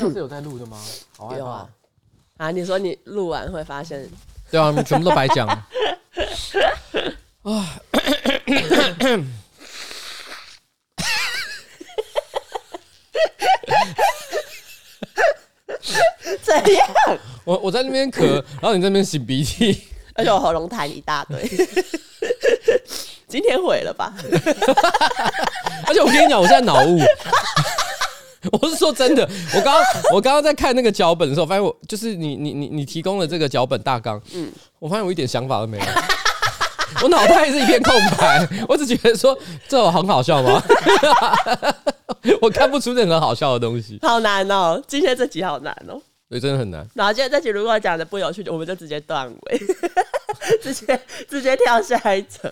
[0.00, 0.78] 这是有在录的吗？
[1.36, 1.68] 有啊。
[2.38, 4.08] 啊，你说你录完会发现？
[4.50, 5.46] 对啊，全部都白讲。
[5.46, 5.68] 啊。
[16.42, 16.88] 怎样？
[17.44, 21.38] 我我在那边咳，然后你在那边擤鼻涕，而且我喉咙痰一大堆。
[23.28, 24.12] 今天毁了吧？
[25.86, 26.98] 而且我跟你讲，我现在脑雾。
[28.52, 29.84] 我是说真的，我刚刚
[30.14, 35.84] 我刚刚在看那个脚本的时候，发现我就是你你你你提供了这个脚本大纲，嗯，我发现我一点想法都没有，
[37.02, 39.38] 我脑袋是一片空白，我只觉得说
[39.68, 40.62] 这很好笑吗？
[42.40, 46.00] 我看不出任何好笑的东西，好难哦，今天这集好难哦，
[46.30, 46.86] 对，真的很难。
[46.94, 49.58] 然后今天这集如果讲的不有趣，我们就直接断尾，
[50.62, 52.50] 直接直接跳下一层。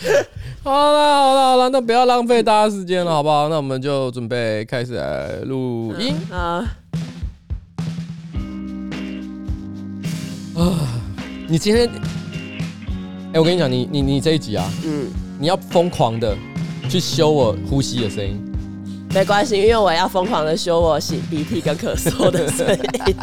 [0.64, 3.48] 好了好了好了，那不要浪费大家时间了，好不好？
[3.48, 6.64] 那我们就准备开始来录音啊！
[10.56, 10.78] 啊，
[11.48, 16.36] 你今天，哎、欸，我跟你讲，你你你这一集啊，嗯，你要疯狂的
[16.88, 18.38] 去修我呼吸的声音，
[19.14, 22.68] 没关系，因为我要疯狂的修我擤鼻涕跟咳嗽的声
[23.06, 23.16] 音。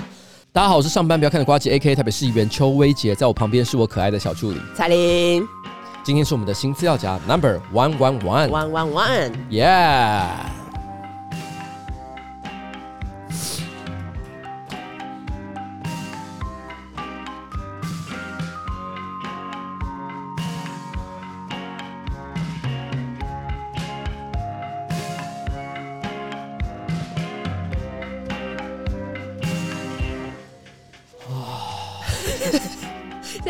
[0.52, 5.46] 大家好，我是上班不要看的瓜吉 A.K.A 台北市议员邱威杰，在我旁边是我可爱的小助理彩玲。
[6.02, 10.59] 今天是我们的新资料夹 Number One One One One One One，Yeah。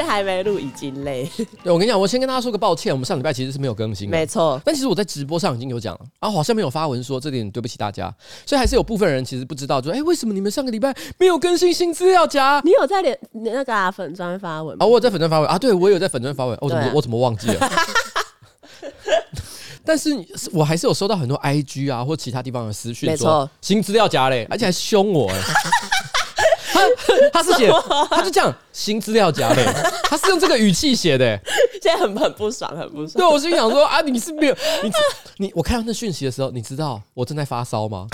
[0.03, 1.29] 还没录已经累。
[1.62, 4.61] 对，我跟你讲，我先跟大家说个抱歉，我们上礼拜其实是没有更新的，没错。
[4.65, 8.12] 但其实我在直播上已经有讲了，啊好像没有发文说这点，对不起大家。
[8.45, 12.61] 所以还是有部分人其实不知道，就哎、欸，为什么你们上个礼拜没有更新新资料夹？
[12.65, 14.84] 你有在连那个、啊、粉专发文吗？
[14.84, 16.56] 啊，我有在粉专发文啊，对，我有在粉专发文。
[16.60, 17.71] 我怎么、啊、我怎么忘记了？
[19.83, 20.10] 但是
[20.53, 25.31] 我还是有收到很多 IG 啊或其他地方的私讯，说新资料夹嘞，而且还凶我。
[25.33, 26.09] 他
[27.32, 27.70] 他是写，
[28.10, 29.64] 他就这样新资料夹的，
[30.04, 31.38] 他是用这个语气写的，
[31.82, 33.12] 现在很很不爽，很不爽。
[33.16, 34.91] 对，我心想说啊，你是没有你
[35.38, 38.06] 你，我看到那讯息的时候，你知道我正在发烧吗？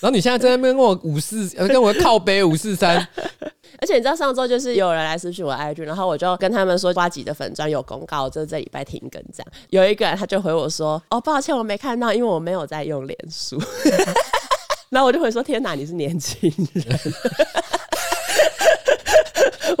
[0.00, 2.96] 然后你现在在那边跟我五四，跟我靠背五四三。
[3.82, 9.46] 而且你知道上周就是有人来私讯我 IG，然后我就跟他们说瓜吉的粉砖有公告，就这礼拜停更这样。
[9.68, 13.62] 有一个人他就回我说，哦，抱歉，我没看到，因为我没有在用脸书。
[14.88, 16.98] 然后我就会说，天哪，你是年轻人。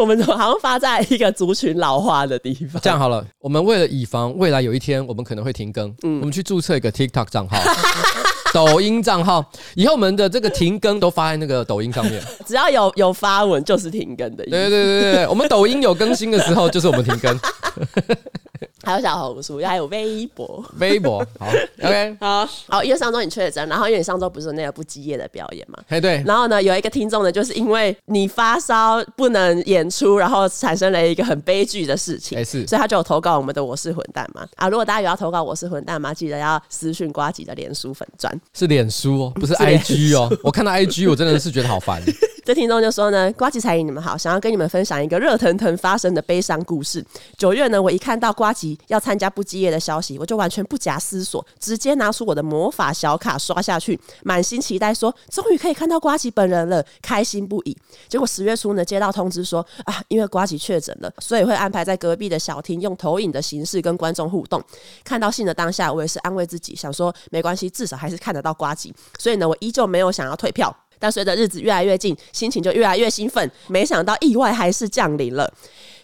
[0.00, 2.80] 我们好像发在一个族群老化的地方。
[2.80, 7.58] 这样好了，我们为了以防未来有一天我们可能会停更，嗯，我们去注册一个 TikTok 账号、
[8.54, 9.44] 抖音账号，
[9.74, 12.22] 以后我们的这个停更都发在那个抖音上面。
[12.46, 14.52] 只要有有发文就是停更的意思。
[14.52, 17.38] 对对对对，我们抖音有更新的时候就是我们停更。
[18.82, 20.64] 还有小红书，还有微博。
[20.78, 21.46] 微博好，
[21.82, 22.82] OK，好好。
[22.82, 25.78] 因为上周你确诊，然后因为你上周不是那个不积业的表演嘛？
[25.88, 26.22] 哎对。
[26.26, 32.42] 然后呢，有一个听众呢，就是因为你发烧不能演出，然后产生了一个很悲剧的事情。
[32.44, 32.66] 是。
[32.66, 34.46] 所以他就有投稿我们的我是混蛋嘛？
[34.56, 38.40] 啊，如果大家有要投稿我是混蛋嘛，记得要私讯瓜吉的脸书粉砖。
[38.54, 40.30] 是脸书哦，不是 IG 哦。
[40.42, 42.02] 我看到 IG，我真的是觉得好烦。
[42.44, 47.04] 这听众就说呢，瓜吉彩玲你们好，想要跟你们分享一个热腾腾发生的悲伤故事。
[47.36, 57.76] 九月呢，我一看到瓜吉要参加不羁夜的消息，我就完全不假思索，直接拿出我的魔法小卡刷下去，满心期待说，终于可以看到瓜吉本人了，开心不已。
[58.08, 64.62] 结果十月初呢，接到通知说啊，因为瓜吉确诊了，所以会安排在隔壁的小厅用投影的形式跟观众互动。
[65.04, 68.94] 看到信的当下，我也是安慰自己，想说没关系，至少还是看得到瓜吉。
[69.18, 70.74] 所以呢，我依旧没有想要退票。
[71.00, 73.50] 但随着日子越来越近，心情就越来越兴奋。
[73.66, 75.52] 没想到意外还是降临了。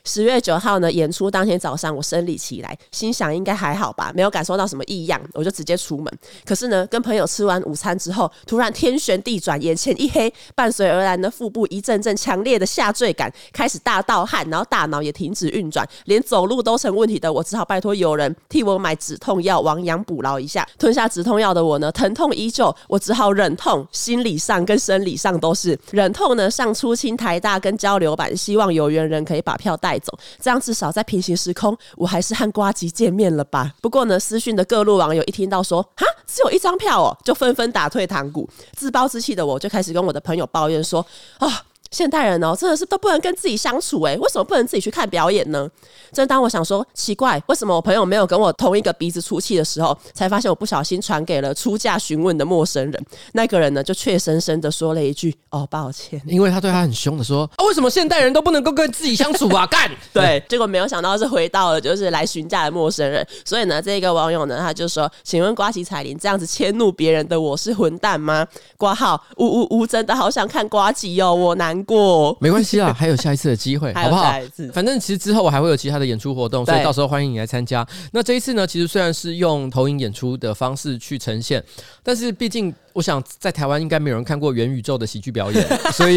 [0.06, 6.06] 十月九号呢，演出当天早上，我生理起来，心想应该还好吧，没有感受到什么异样，我就直接出门。
[6.44, 20.64] 可是呢，跟朋友吃完午餐之后，突然天旋地转，眼前一黑，伴随而来的腹部一阵阵强烈的下坠感，开始大盗汗，然后大脑也停止运转，连走路都成问题的我，只好拜托有人替我买止痛药，亡羊补牢一下。
[20.78, 33.74] 吞下止痛药的我呢，疼痛依旧，我只好忍痛，心理上跟生理上都是忍痛呢，上初清台大跟交流版，希望有缘人可以把票带走，这样至少在平行时空，我还是和瓜吉见面了吧？
[33.80, 38.48] 不过呢，私讯的各路网友一听到说哈，只有一张票哦，就纷纷打退堂鼓。
[38.72, 41.04] 自暴自弃的我就开始跟我的朋友抱怨说
[41.38, 41.62] 啊。
[41.90, 45.68] 现代人哦，真的是都不能跟自己相处哎，为什么不能自己去看表演呢？
[46.12, 53.06] 正当我想说奇怪，为什么我朋友没有跟我同一个鼻子出气的时候，才发现我不小心传给了出价询问的陌生人。
[53.32, 56.20] 那个人呢，就怯生生的说了一句：“哦，抱歉。
[56.26, 63.26] ”因为他对他很凶的说：“啊，为什么现代人都不能够跟自己相处啊？”干 对，结果没有想到是回到了就是来询价的陌生人。
[63.44, 68.46] 所以呢，这个网友呢，他就说：“请问瓜吉彩铃这样子迁怒别人的我是混蛋吗？”
[68.78, 72.36] 挂号呜呜呜，真的好想看瓜吉哦，我难过。
[72.40, 74.32] 没关系啦，还有下一次的机会， 好不好？
[74.72, 77.86] 反正其实之后我还会有其他的演出活动，所以到时候欢迎你来参加。
[78.12, 81.62] 那这一次呢，其实虽然是用投影演出的方式去呈现，
[82.02, 82.74] 但是毕竟。
[82.96, 85.62] 我想在台湾应该没有人看过元宇宙的喜剧表演，
[85.92, 86.16] 所以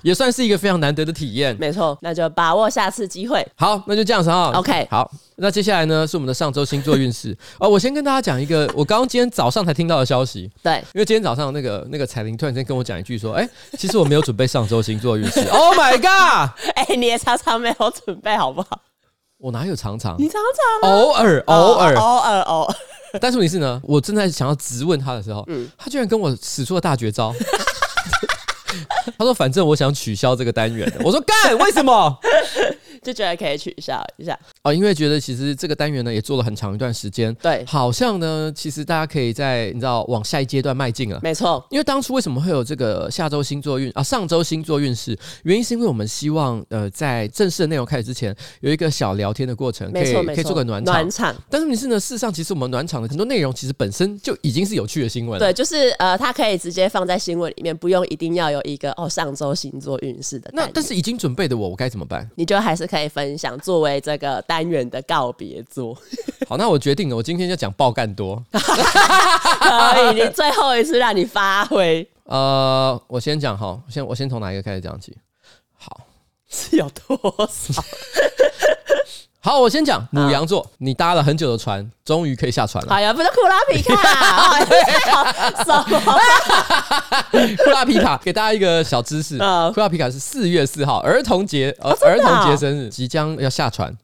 [0.00, 1.54] 也算是一个非常难得的体验。
[1.60, 3.46] 没错，那就把握下次机会。
[3.56, 4.50] 好，那就这样子啊。
[4.54, 7.36] OK，好，那接下来呢是我们的上周星座运势。
[7.60, 10.50] 哦，我先跟大家讲一个我刚刚今天早上才听到的消息。
[10.62, 15.40] 对，因为今天早上那个那个彩铃突然间跟我讲一句说：“哎、欸，其实我没有准备上周星座运势。
[15.52, 16.50] ”Oh my god！
[16.74, 18.80] 哎、欸，你也常常没有准备好不好？
[19.38, 20.16] 我哪有常常？
[20.18, 20.40] 你常
[20.80, 22.74] 常、啊、偶尔偶尔偶尔偶尔。
[23.20, 27.34] 但是问题是呢，我正在想要质问他的时候，嗯，他居然跟我使出了大绝招。
[29.18, 32.18] 他说：“反正我想取消这个单元。”我说：“干，为什么？”
[33.04, 41.64] 就觉得可以取消一下哦，因为觉得其实这个单元呢也做了很长一段时间，对，好像呢其实大家可以在你知道往下一阶段迈进了，没错。
[41.70, 45.16] 因为当初为什么会有这个下周星座运啊，上周星座运势？
[45.42, 50.94] 原因是因为我们希望呃在正式的内容开始之前有一个小聊天的过程，可以可以做个暖场。
[50.94, 51.34] 暖场。
[51.50, 60.50] 但是你是呢，事实上其实我们暖场的很多内容其实本身就已经是有趣的新闻，对，就是呃它可以直接放在新闻里面，不用一定要有一个哦上周星座运势的。
[60.52, 62.28] 那但是已经准备的我，我该怎么办？
[62.36, 63.58] 你就还是可以分享。
[63.58, 65.98] 作为这个单元的告别作，
[66.48, 72.08] 好，那我决定了，我今天就讲爆干多，可以，你最后一次让你发挥。
[72.22, 75.16] 呃，我先讲哈，先我先从哪一个开始讲起？
[75.76, 76.02] 好，
[76.48, 77.16] 是有多
[77.50, 77.82] 少？
[79.44, 82.94] 好，我先讲母羊座，你搭了很久的船，终于可以下船了。
[82.94, 84.54] 哎呀，不是库拉皮卡，
[85.62, 86.00] 什么？
[87.62, 93.94] 库拉皮卡给大家一个小知识，库拉皮卡是四月四号儿童节，儿童节生日，即将要下船，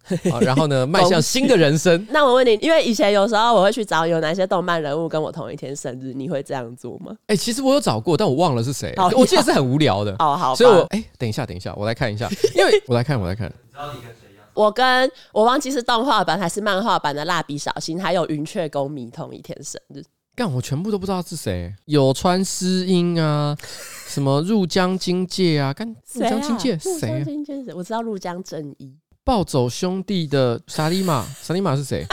[0.42, 2.06] 然后呢， 迈向新的人生。
[2.12, 7.14] 那我问你，因为以前有时候我会去找有哪些动漫人物跟我同一天生日，你会这样做吗？
[7.28, 8.92] 哎，其实我有找过，但我忘了是谁。
[9.16, 10.14] 我记得是很无聊的。
[10.18, 13.46] 哦，好，所以我哎，等一下，等一下，我来看一下，因为我来看，我来看。
[13.48, 14.29] 你知道你跟谁？
[14.54, 20.02] 我跟我忘记是动画版还是漫画版的蜡笔小新，还有云雀宫迷同一天生日。
[20.36, 21.74] 干，我全部都不知道是谁。
[21.86, 23.56] 有川诗音啊，
[24.08, 26.90] 什么入江金介啊，干入江金介谁？
[26.90, 27.74] 入江金介谁？
[27.74, 28.94] 我知道入江正一。
[29.22, 32.06] 暴走兄弟的沙利玛， 沙利玛是谁？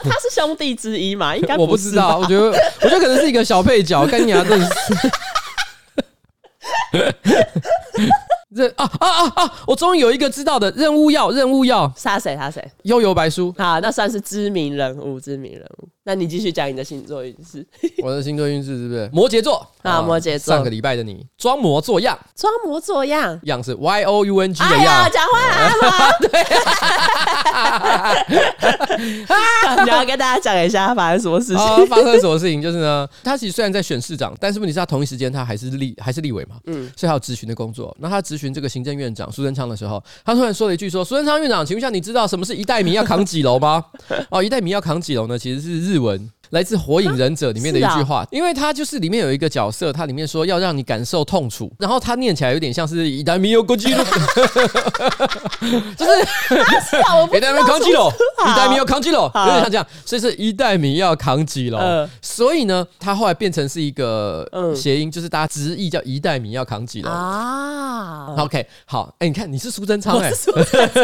[0.00, 1.36] 他是兄弟之一嘛？
[1.36, 2.18] 应该我不知道。
[2.18, 2.46] 我觉得，
[2.82, 4.04] 我觉得可能是一个小配角。
[4.06, 4.68] 干你啊，真是。
[8.54, 9.52] 这啊啊啊啊！
[9.66, 12.64] 我终于有一个知道的任务要任务要杀谁杀谁？
[12.84, 15.88] 悠游白书好，那算是知名人物，知名人物。
[16.08, 17.66] 那你继续讲你的星座运势。
[18.00, 20.00] 我的星座运势是不是摩羯座啊？
[20.00, 20.54] 摩羯座。
[20.54, 25.10] 上个礼拜的你装模作样，装模作样，样是 Y O U N G 的样。
[25.12, 26.08] 讲话啊！
[26.20, 26.30] 对。
[29.84, 31.86] 你要跟大家讲一下发生什么事情？
[31.88, 32.62] 发生什么事情？
[32.62, 36.54] 就是呢，他其实虽然在选市长，但是问题是他同一时间他还是立还是立委嘛。
[36.66, 36.88] 嗯。
[36.96, 37.94] 所以他有咨询的工作。
[37.98, 43.84] 那他咨询这个行政院长苏贞昌的时候，他突然说了一句：“说苏贞昌院长，请问一下，你知道什么是一代米要扛几楼吗？”
[44.30, 45.36] 哦，一代米要扛几楼呢？
[45.36, 45.95] 其实是日。
[45.96, 54.04] 日文来自《火影忍者》里面的一句话，因为它就是里面有一个角色，它里面说要让你感受痛楚，然后它念起来有点像是“一代米有攻击了”，
[55.96, 56.12] 就是
[57.36, 58.08] “一代米扛几楼
[58.46, 61.78] ”，“一代米要扛几楼”，有点像这样，所以是一代米要扛几楼。
[62.22, 68.36] 所以呢，它后来变成是一个谐音，就是大家直译叫“一代米要扛几楼”啊。
[68.38, 70.30] OK，好，哎，你看你是苏贞昌哎，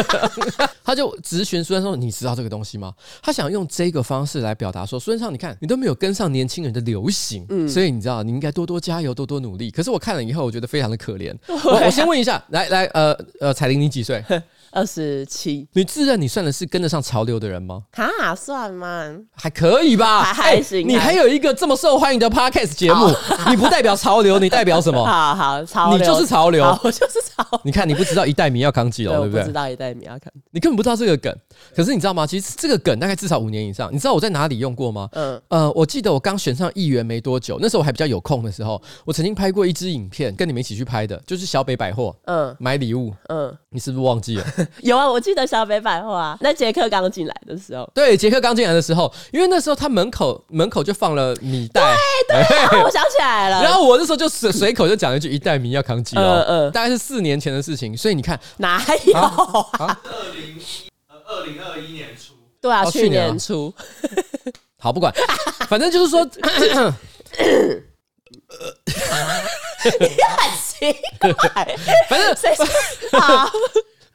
[0.85, 2.93] 他就直询苏贞昌，你知道这个东西吗？
[3.21, 5.32] 他想用这个方式来表达说，苏贞昌。
[5.33, 9.71] 你看，你都没有跟上年轻人的流行，嗯，所以你知道，你应该多多加油，多多努力。
[9.71, 11.33] 可是我看了以后，我觉得非常的可怜。
[11.47, 14.23] 我我先问一下，来来，呃呃，彩玲，你几岁？
[14.73, 15.67] 二十七。
[15.73, 17.83] 你自认你算的是跟得上潮流的人吗？
[17.91, 19.15] 哈，算吗？
[19.33, 20.87] 还可以吧，还还行。
[20.87, 23.07] 你还有一个这么受欢迎的 podcast 节目，
[23.49, 25.05] 你不代表潮流， 你代表什么？
[25.05, 27.45] 好好，潮流，你就是潮流，我就是潮。
[27.63, 29.41] 你看，你不知道一代米要扛几楼，对不对？
[29.41, 31.35] 不知道一代米要扛，你根本不知道这个梗。
[31.75, 32.25] 可是你知道吗？
[32.25, 33.93] 其实这个梗大概至少五年以上。
[33.93, 35.07] 你知道我在哪里用过吗？
[35.13, 44.45] 嗯呃，我记得我刚选上议员没多久，那时候我还比较有空的时候，我曾经拍过一支影片，跟你们一起去拍的，就是小北百货，嗯，买礼物，嗯，你是不是忘记了？
[44.81, 51.95] 有啊，我记得小北百货啊，那杰克刚进来的时候，对，杰克刚进来的时候，因为那时候他门口门口就放了米袋，
[52.27, 53.61] 对对、啊， 我想起来了。
[53.63, 59.13] 然后我那时候就随随口就讲了一句“一袋米要扛几楼”，嗯嗯，大概是四年前的事情，所以你看哪有？
[59.15, 59.97] 二
[60.35, 60.59] 零
[61.07, 63.73] 呃二零二一年初，对啊，去年初。
[64.79, 65.13] 好，不管，
[65.69, 66.27] 反正就是说。
[69.99, 71.75] 你很奇怪，
[72.07, 72.33] 反正
[73.19, 73.51] 好，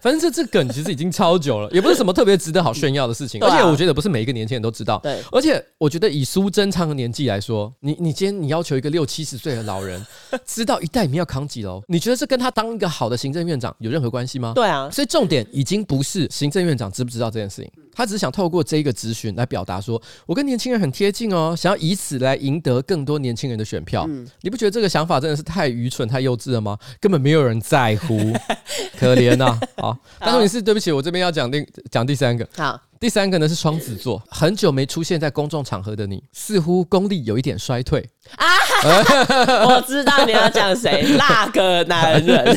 [0.01, 4.99] 反正这这梗其实已经超久了， 也不是什么特别值得好炫耀的事情，而且我觉得不是每一个年轻人都知道。
[5.03, 10.05] 对，而且我觉得以苏贞昌的年纪来说，你你今天你要求一个六七十岁的老人
[10.47, 14.53] 知道一代米要扛几楼，你觉得这跟他当一个好的行政院长有任何关系吗？
[14.55, 17.71] 对啊，所以重点已经不是行政院长知不知道这件事情。
[17.99, 24.07] 他只是想透过这个咨询来表达说，我跟年轻人很贴近哦，想要以此来赢得更多年轻人的选票。
[24.09, 26.79] 嗯，你不觉得这个想法真的是太愚蠢、太幼稚了吗？
[27.01, 28.17] 根本没有人在乎，
[28.97, 29.83] 可怜呐、啊！
[29.83, 32.49] 好，但是你是对不起，我这边要讲第讲第三个。
[32.55, 32.81] 好。
[33.01, 38.05] 第三个呢是双子座，很久没出现在公众场合的你，似乎功力有一点衰退
[38.37, 38.45] 啊！
[39.69, 42.57] 我知道你要讲谁，那个男人，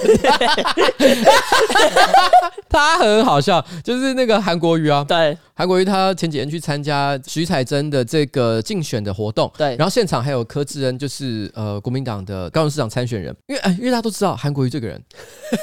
[2.69, 5.37] 他很好笑，就是那个韩国瑜啊，对。
[5.61, 14.99] 韩国瑜他前几天去参加徐彩珍的这个竞选的活动，对，然后现场还有柯志恩，就是呃国民党的高雄市长参选人，因为因为大家都知道韩国瑜这个人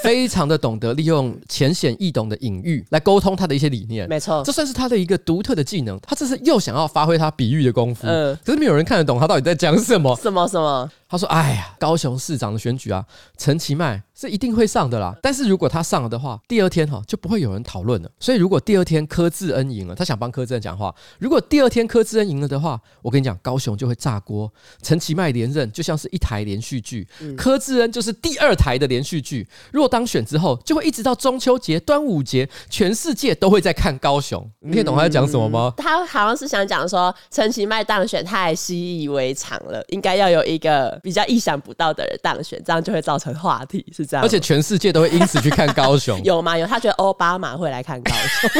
[0.04, 5.98] 非常的懂得利用浅显易懂的隐喻来沟通他的一些理念，没错，这算是他的一个独特的技能。
[6.06, 10.88] 他这是又想要发挥他比喻的功夫，嗯，可是没有人看得懂他到底在讲什么，什么什么。
[11.08, 13.02] 他说：“哎呀，高雄市长的选举啊，
[13.38, 15.16] 陈其迈是一定会上的啦。
[15.22, 18.10] 但是如果他上了的话，第二天哈就不会有人讨论了。
[18.20, 20.94] 所以如果第二天柯志恩赢了，他想帮柯志恩讲话。
[21.18, 24.52] 如果第二天柯志恩赢了的话，我跟你讲，高雄就会炸锅。
[24.82, 29.48] 陈其迈连任就像是一台连续剧，柯志恩就是第二台的连续剧。
[29.72, 34.46] 如果当选之后，就会一直到中秋节、端午节，全世界都会在看高雄。
[34.60, 35.72] 你听懂他在讲什么吗？
[35.78, 44.24] 他好像是想讲说，陈其迈当选太习以为常了，应该要有一个。”比较意想不到的人当选，这样就会造成话题，是这样。
[44.24, 46.56] 而且全世界都会因此去看高雄， 有吗？
[46.56, 48.50] 有，他觉得奥巴马会来看高雄，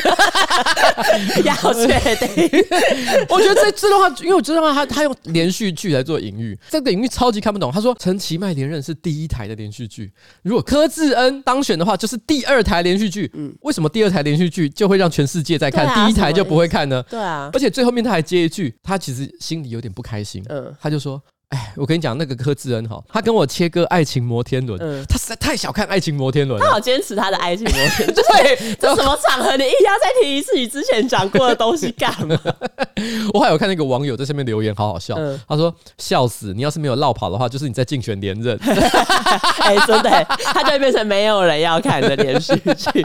[1.45, 2.28] 要确定。
[3.28, 7.71] 我觉得这这段话，因为我这段话他他用连续剧来做隐喻，这个隐喻超级看不懂。
[7.73, 13.30] 他说陈其迈连任是第一台的连续剧，如果柯志恩当选的话，就是第二台连续剧。
[13.35, 17.02] 嗯，为什么第二台连续剧就会让全世界在看，啊、第一台就不会看呢？
[17.11, 17.50] 对啊。
[17.52, 20.45] 而且最后面他还接一句，他其实心里有点不开心。
[20.49, 21.21] 嗯，他就说。
[21.50, 26.67] 哎，我跟你讲，那个柯志恩哈，他跟我切割爱情摩天轮，嗯，他实在太小看爱情摩天轮了。
[26.67, 28.14] 他好坚持他的爱情摩天轮，
[28.59, 32.38] 对，这什么场合你硬要再提一次你之前讲过的东西干嘛？
[33.33, 35.14] 我还有看那个网友在下面留言，好好笑。
[35.17, 38.55] 嗯、他说：“笑死，你要是没有落跑的话，就是你在竞选连任。
[39.61, 43.02] ”哎，真的，他就会变成没有人要看的连续剧。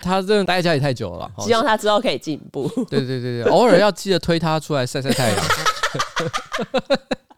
[0.00, 2.68] 他真的待在家里太久了，希望他之后可以进步。
[2.90, 5.38] 对对对对，偶尔要记得推他出来晒晒太阳。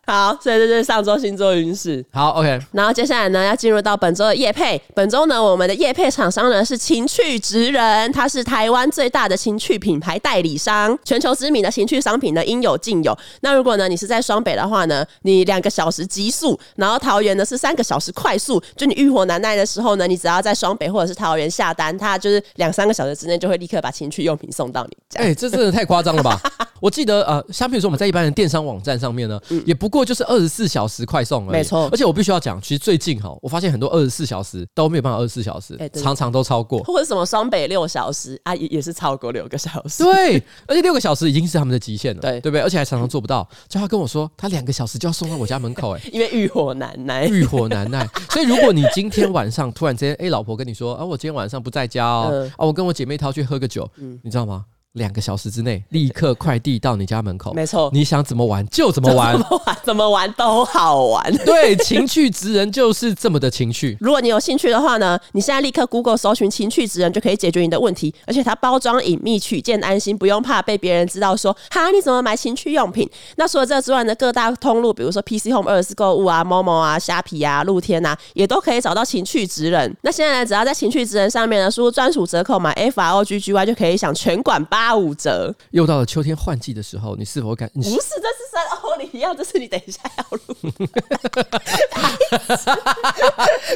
[0.07, 2.05] 好，所以这就是上周星座运势。
[2.13, 2.61] 好，OK。
[2.73, 4.81] 然后接下来呢，要进入到本周的夜配。
[4.95, 13.17] 本周呢，我们的夜配厂商呢是情趣职人，他是台湾最大的情趣品牌代理商，全球知名的情趣商品呢应有尽有。
[13.41, 18.63] 那如果呢你是在双北的话呢，你两个小时极速，然后桃园呢是三个小时快速。
[18.77, 25.21] 就你欲火难耐的时候呢，你只要在双北或者是桃园下单，它就是两三个小时之内就会立刻把情趣用品送到你家。
[25.21, 26.41] 哎、欸，这真的太夸张了吧？
[26.81, 31.53] 我记得呃，像比如说我们在一般的电商网站上面呢，嗯、也不过就是二十四小时快送而已。
[31.53, 40.03] 没错，而且我必须要讲，其实最近哈，我发现很多二十四小时都没有办法二十四小时，欸、常常都超过，或者什么双北六小时啊，也也是超过六个小时。
[40.03, 42.61] 对，而且六个小时已经是他们的极限了，对对不对？
[42.61, 43.49] 而且还常常做不到。
[43.69, 48.05] 就他跟我说，他两个小时就要送到我家门口，哎， 因为欲火难耐，欲火难耐。
[48.31, 54.65] 所以如果你今天晚上突然之间，哎，老婆跟你说，啊，我今天晚上不在家哦，嗯、啊，我跟我姐妹淘去喝个酒，嗯，你知道吗？
[54.95, 57.53] 两个小时之内，立刻快递到你家门口。
[57.55, 61.33] 没错，你想怎么玩就怎么玩， 怎么玩怎么玩都好玩。
[61.45, 63.97] 对，情趣职人就是这么的情趣。
[64.01, 68.15] 如果你有兴趣的话呢，你现在立刻 Google 搜寻情趣职人就可以解决你的问题。
[68.27, 73.09] 而且它包装隐秘，取件安心，不用怕被别人知道说哈你怎么买情趣用品。
[73.37, 79.93] 那除了这之外呢，各大通路，比如说 PC Home 二十四购物啊、Momo 啊、虾皮啊、露天啊，也都可以找到情趣职人。
[80.03, 85.55] 那现在呢，只要在情趣职人上面呢，输入专属折扣码 F R O G G Y 就可以享全馆八五折。
[85.71, 87.71] 又到了秋天换季的时候，你是否感？
[87.73, 88.09] 不是，这是
[88.53, 90.39] 三欧里要，这是你等一下要录。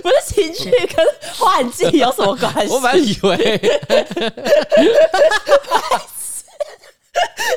[0.02, 1.06] 不是情绪跟
[1.38, 2.72] 换季有什么关系？
[2.74, 3.36] 我本来以为，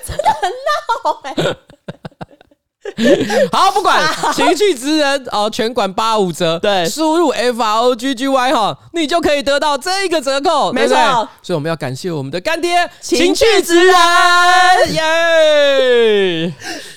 [0.05, 1.57] 真的很闹哎、欸。
[3.51, 4.01] 好，不管
[4.33, 6.59] 情趣之人哦，全馆八五折。
[6.63, 10.95] 对，输入 F R O G G Y 哈，你就可以得到这个折扣，没错。
[11.41, 13.95] 所以我们要感谢我们的干爹情趣之人，
[14.93, 16.53] 耶！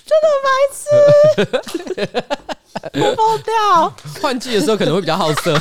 [0.06, 0.84] 真的白痴，
[3.00, 3.92] 我爆掉。
[4.20, 5.58] 换季的时候可能会比较好色。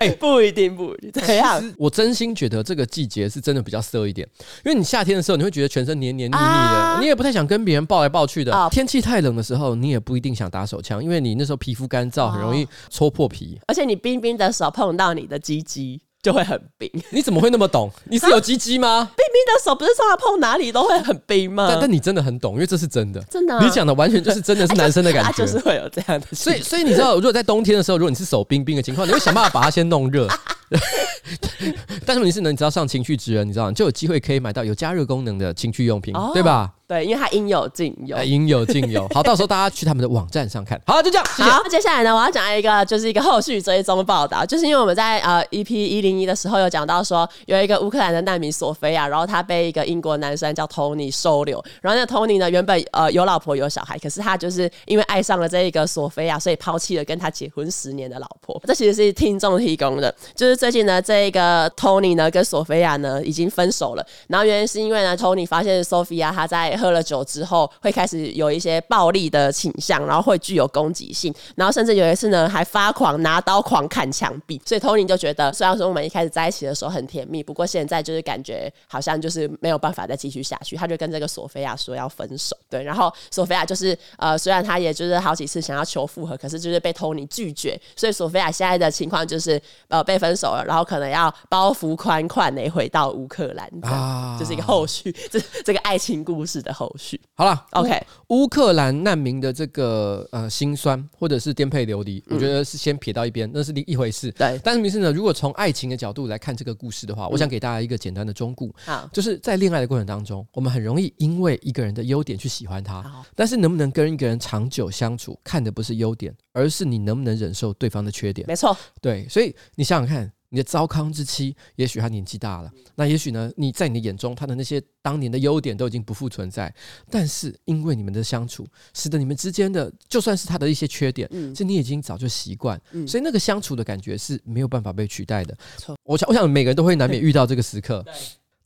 [0.00, 1.12] 哎、欸， 不一定，不一定。
[1.12, 1.74] 怎样？
[1.76, 4.28] 我真心觉得这个季节是真的比较涩一点，
[4.64, 8.54] 因为你夏天的时候你会觉得全身黏黏腻腻的，啊、你也不太想跟别人抱来抱去的。
[8.54, 13.58] 啊、天气太冷的时候，你也不一定想打手枪，因为你那时候皮肤干燥，很容易戳破皮。
[13.66, 16.00] 而且你冰冰的手碰到你的鸡鸡。
[16.22, 17.90] 就会很冰，你怎么会那么懂？
[18.08, 19.10] 你是有鸡鸡吗？
[19.16, 21.66] 冰冰的手不是说他碰哪里都会很冰吗？
[21.68, 23.64] 但但你真的很懂，因为这是真的，真的、啊。
[23.64, 26.26] 你讲的完全就是真的是男生的感觉，他 就是会有这样的。
[26.32, 30.28] 所以所以你知道，如果在冬天的时候，如果你是手冰冰的情况，你会想办法把它先弄热。
[32.06, 36.72] 但是你是能，你只要上情趣职人，你知道，你就有机会可以买到有加热功能的情趣用品，哦、对吧？
[36.88, 39.08] 对，因为它应有尽有，应有尽有。
[39.14, 40.78] 好，到时候大家去他们的网站上看。
[40.84, 41.24] 好，就这样。
[41.24, 58.60] 好，接下来呢，我要讲一个，就是一个后续追踪报道，就是因为我们在呃 EP 一零一的时候有讲到说，有一个乌克兰的难民索菲亚，然后他被一个英国男生叫 Tony 收留，然后那个 Tony 呢原本呃有老婆有小孩，可是他就是因为爱上了这一个索菲亚，所以抛弃了跟他结婚十年的老婆。
[58.66, 67.68] 这其实是听众提供的，就是最近呢这个 Tony 呢跟索菲亚呢已经分手了，然后原因是因为呢 Tony 发现 Sophia 他在喝了酒之后。
[67.80, 74.60] 会开始有一些暴力的倾向，然后会具有攻击性，然后甚至有一次呢，还发狂拿刀狂砍墙壁。
[74.64, 80.76] 所以 Tony 就觉得，虽然说我们一开始在一起的时候很甜蜜，不过现在就是感觉好像就是没有办法再继续下去。
[80.76, 82.56] 他就跟这个索菲亚说要分手。
[82.70, 87.80] 对，然后索菲亚就是呃，虽然他也就是好几次想要求复合，可是就是被 Tony 拒绝。
[87.96, 97.20] 所以索菲亚现在的情况就是呃被分手了，然后可能要包袱款款的回到乌克兰，啊，就是一个后续， 这这个爱情故事的后续。
[97.34, 104.30] 好了，OK，乌克兰难民的这个呃心酸或者是颠沛流离，嗯、我觉得是先撇到一边，那是另一回事。
[104.32, 118.46] 对，但是明是呢，如果从爱情的角度来看这个故事的话，嗯、我想给大家一个简单的忠告，好，就是在恋爱的过程当中，我们很容易因为一个人的优点去喜欢他，但是能不能跟一个人长久相处，看的不是优点，而是你能不能忍受对方的缺点。
[118.46, 120.31] 没错，对，所以你想想看。
[120.52, 126.72] 你的糟糠之妻，也许他年纪大了，那也许呢，你在你的眼中，他的那些当年的优点都已经不复存在。
[127.10, 135.56] 但是因为你们的相处，使得你们之间的，就算是他的一些缺点，嗯，是你已经早就习惯，嗯，所以那个相处的感觉是没有办法被取代的。
[135.78, 138.04] 错，我想，我想每个人都会难免遇到这个时刻，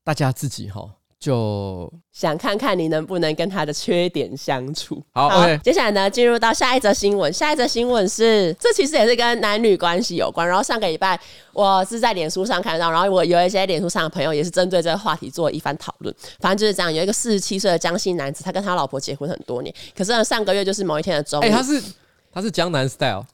[0.02, 0.92] 大家自己哈。
[1.18, 5.02] 就想看看你能不能跟他的缺点相处。
[5.12, 5.30] 好。
[5.64, 7.32] 接下来呢，进入到下一则新闻。
[7.32, 10.46] 下一则新闻是，这其实也是跟男女关系有关。
[10.46, 11.18] 然后上个礼拜
[11.52, 16.14] 我是在脸书上看到，然后我有一些脸书上的朋友也是针对这个话题做一番讨论。
[16.38, 21.82] 反正就是这样，有一个四十七岁的江西男子，他跟他老婆结婚很多年，可是呢，上个月就是某一天的中午，哎、欸，他是。
[22.36, 23.24] 他是江南 style，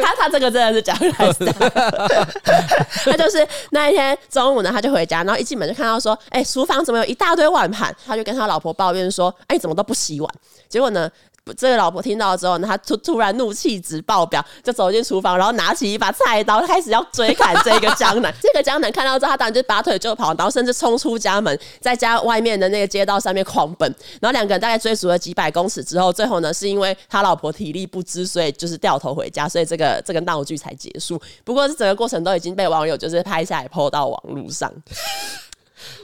[0.00, 1.52] 他他这个真的是江南 style，
[3.04, 7.94] 他就是那一天中午呢，他就回家，然后一进门就看到说，哎、欸，厨房怎么有一大堆碗盘？
[8.06, 10.34] 他就跟他老婆抱怨说，哎、欸，怎么都不洗碗？
[10.66, 11.10] 结果呢？
[11.54, 18.32] 这个老婆听到之后呢，他突突然怒气值爆表，就走进厨房，然后拿起一把菜刀，开始要追砍这个江南。
[18.40, 23.94] 这个江南看到之后，他当然就拔腿就跑，然后甚至冲出家门，在家外面的那个街道上面狂奔。
[24.20, 31.20] 然后两个人大概追逐了几百公尺之后，最后呢，是因为他老婆体力不支，所以就是掉头回家，所以这个这个闹剧才结束。
[31.44, 34.72] 不过这整个过程都已经被网友就是拍下来 po 到网络上。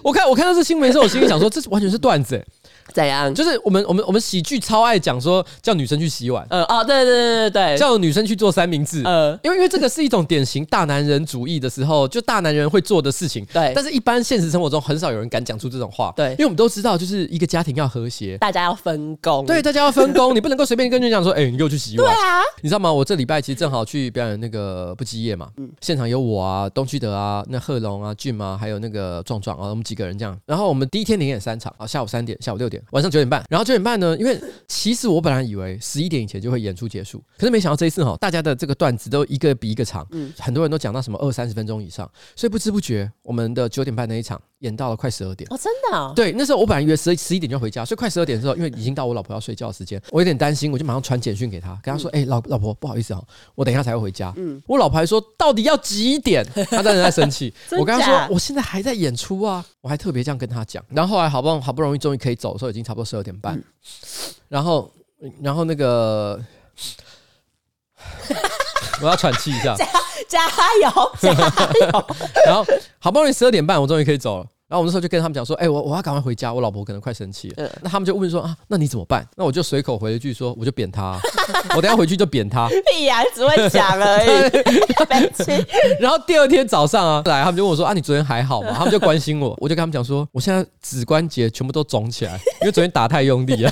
[0.02, 2.46] 我看我看到这新闻的时候，我心里想说，这完全是段子欸。
[2.92, 3.34] 怎样？
[3.34, 13.72] 就是我们我们我们喜剧超爱讲说叫女生去洗碗，呃哦对对对对对，叫女生去做三明治，呃，因为因为这个是一种典型大男人主义的时候，就大男人会做的事情，对。
[13.74, 22.92] 但是一般现实生活中很少有人敢讲出这种话，对，因为我们都知道，就是一个家庭要和谐，大家要分工，对，大家要分工， 你不能够随便跟人讲说，哎、欸，你给我去洗碗，对啊，你知道吗？
[22.92, 33.44] 我这礼拜其实正好去表演那个不羁夜嘛，嗯，现场有我啊，东区德啊，那贺龙啊，俊啊，还有那个壮壮啊，我们几个人这样，然后我们第一天连演三场啊，下午三点，下午六点，晚上九点半。
[33.48, 46.12] 然后九点半呢，因为其实我本来以为十一点以前就会演出结束，可是没想到这一次哈，大家的这个段子都一个比一个长，嗯，很多人都讲到什么二三十分钟以上，所以不知不觉我们的九点半那一场演到了快十二点哦，真的哦？
[46.16, 53.22] 对，那时候我本来以为十十一点就要回家，所以快十二点的时候，因为已经到我老婆要睡觉的时间，我有点担心，我就马上传简讯给她，跟她说：“哎、嗯欸，老老婆，不好意思啊，
[53.54, 57.52] 我等一下才会回家。”嗯，我老婆还说：“到底要几点？”她当时在生气。
[57.78, 60.84] 我跟她说：“我现在还在演出啊。”我还特别这样跟她讲。
[60.88, 63.54] 然后后来好不容易好不容易终于可以走的时候，已经差不多十二点半。
[63.56, 63.64] 嗯
[64.48, 64.88] 然后，
[65.40, 66.40] 然后那个，
[69.02, 69.86] 我要喘气一下， 加
[70.28, 70.46] 加
[70.82, 72.06] 油，加油。
[72.46, 72.64] 然后
[72.98, 74.46] 好不容易十二点半，我终于可以走了。
[74.68, 77.54] 然后我们那时候就跟他们讲说，哎、欸，我我要赶快回家，我老婆可能快生气了。
[77.58, 79.24] 嗯、那他们就问说啊，那你怎么办？
[79.36, 81.20] 那我就随口回了一句说，我就扁他、啊，
[81.76, 82.68] 我等下回去就扁他。
[82.68, 84.28] 屁呀，只会讲而已。
[86.02, 88.72] 然后第二天早上啊，来他们就问我说啊，你昨天还好吗？
[88.76, 93.70] 他们就关心我，我就跟他们讲说，我现在指关节全部都肿起来，因为昨天打太用力了。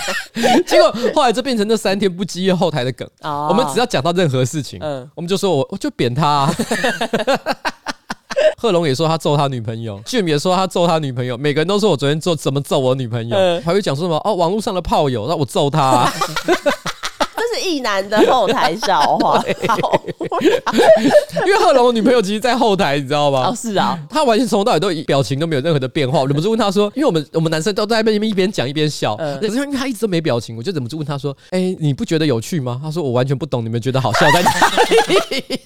[0.65, 3.09] 结果后来就变成那三天不积业后台的梗。
[3.23, 6.55] 哦、我们只要讲到任何事情，嗯，我们就说我我就扁他、啊。
[8.61, 16.13] 贺龙也说他揍他女朋友，Jim 也说他揍他女朋友，每个人都说我昨天做怎么揍我女朋友，嗯、还会讲说什么哦，网络上的炮友那我揍他、啊。
[17.37, 19.43] 这是异男的后台笑话，
[21.47, 23.49] 因为贺龙的女朋友其实，在后台，你知道吗？
[23.51, 26.21] 哦，是啊，他完全从头到尾都表情都没有任何的变化。
[26.21, 35.61] 我忍不住问他说：“因为我们我们男生都在那边一边讲一边笑，可是、嗯、因为他一直都没表情，我就忍不住问他说：‘哎、欸，你不觉得有趣吗？’他说：‘我完全不懂你们觉得好笑在哪里。’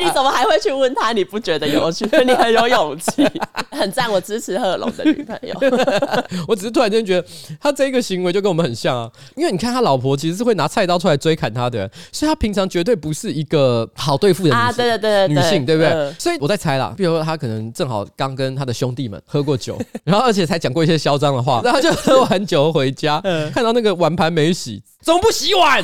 [0.00, 1.12] 你怎么还会去问他？
[1.12, 2.04] 你不觉得有趣？
[2.24, 3.26] 你很有勇气，
[3.70, 5.54] 很赞，我支持贺龙的女朋友。
[6.48, 7.26] 我只是突然间觉得
[7.60, 15.90] 他这个行为就跟我们很像啊，因为你看他老婆其实是会拿菜刀出来追砍他的，所以他平常绝对不是一个好对付的，啊、对对对对女性，对不对？
[15.90, 24.82] 嗯、所以我在猜啦，比如说他可能正好刚跟他的兄弟们喝过酒，然后而且才讲过一些嚣张的话，然后就喝完酒回家，嗯、看到那个碗盘没洗。
[25.02, 25.82] 怎么不洗碗？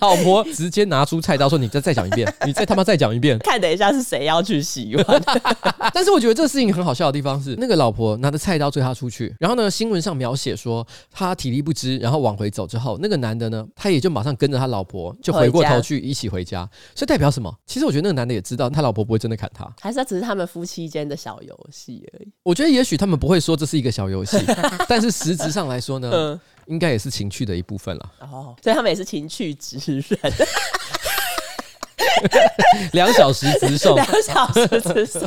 [0.00, 5.22] 老婆直接拿出菜刀说：“你再再讲一遍，你再他妈再讲一遍，看等一下是谁要去洗碗。
[5.94, 16.68] ”但是我觉得这个事情很好笑的地方是，那个老婆拿着菜刀追他出去，然后呢，新闻上描写说他体力不支，然后往回走之后，那个男的呢，他也就马上跟着他老婆就回过头去一起回家。
[16.94, 17.52] 所以代表什么？
[17.66, 22.28] 其实我觉得那个男的也知道他老婆不会真的砍他，还是他只是他们夫妻间的小游戏而已。
[22.42, 24.38] 我觉得也许他们不会说这是一个小游戏，
[24.88, 26.10] 但是实质上来说呢。
[26.12, 28.12] 嗯应该也是情趣的一部分了。
[28.20, 30.18] 哦，所以他们也是情趣之人。
[32.92, 35.22] 两小时直送，两小时直送。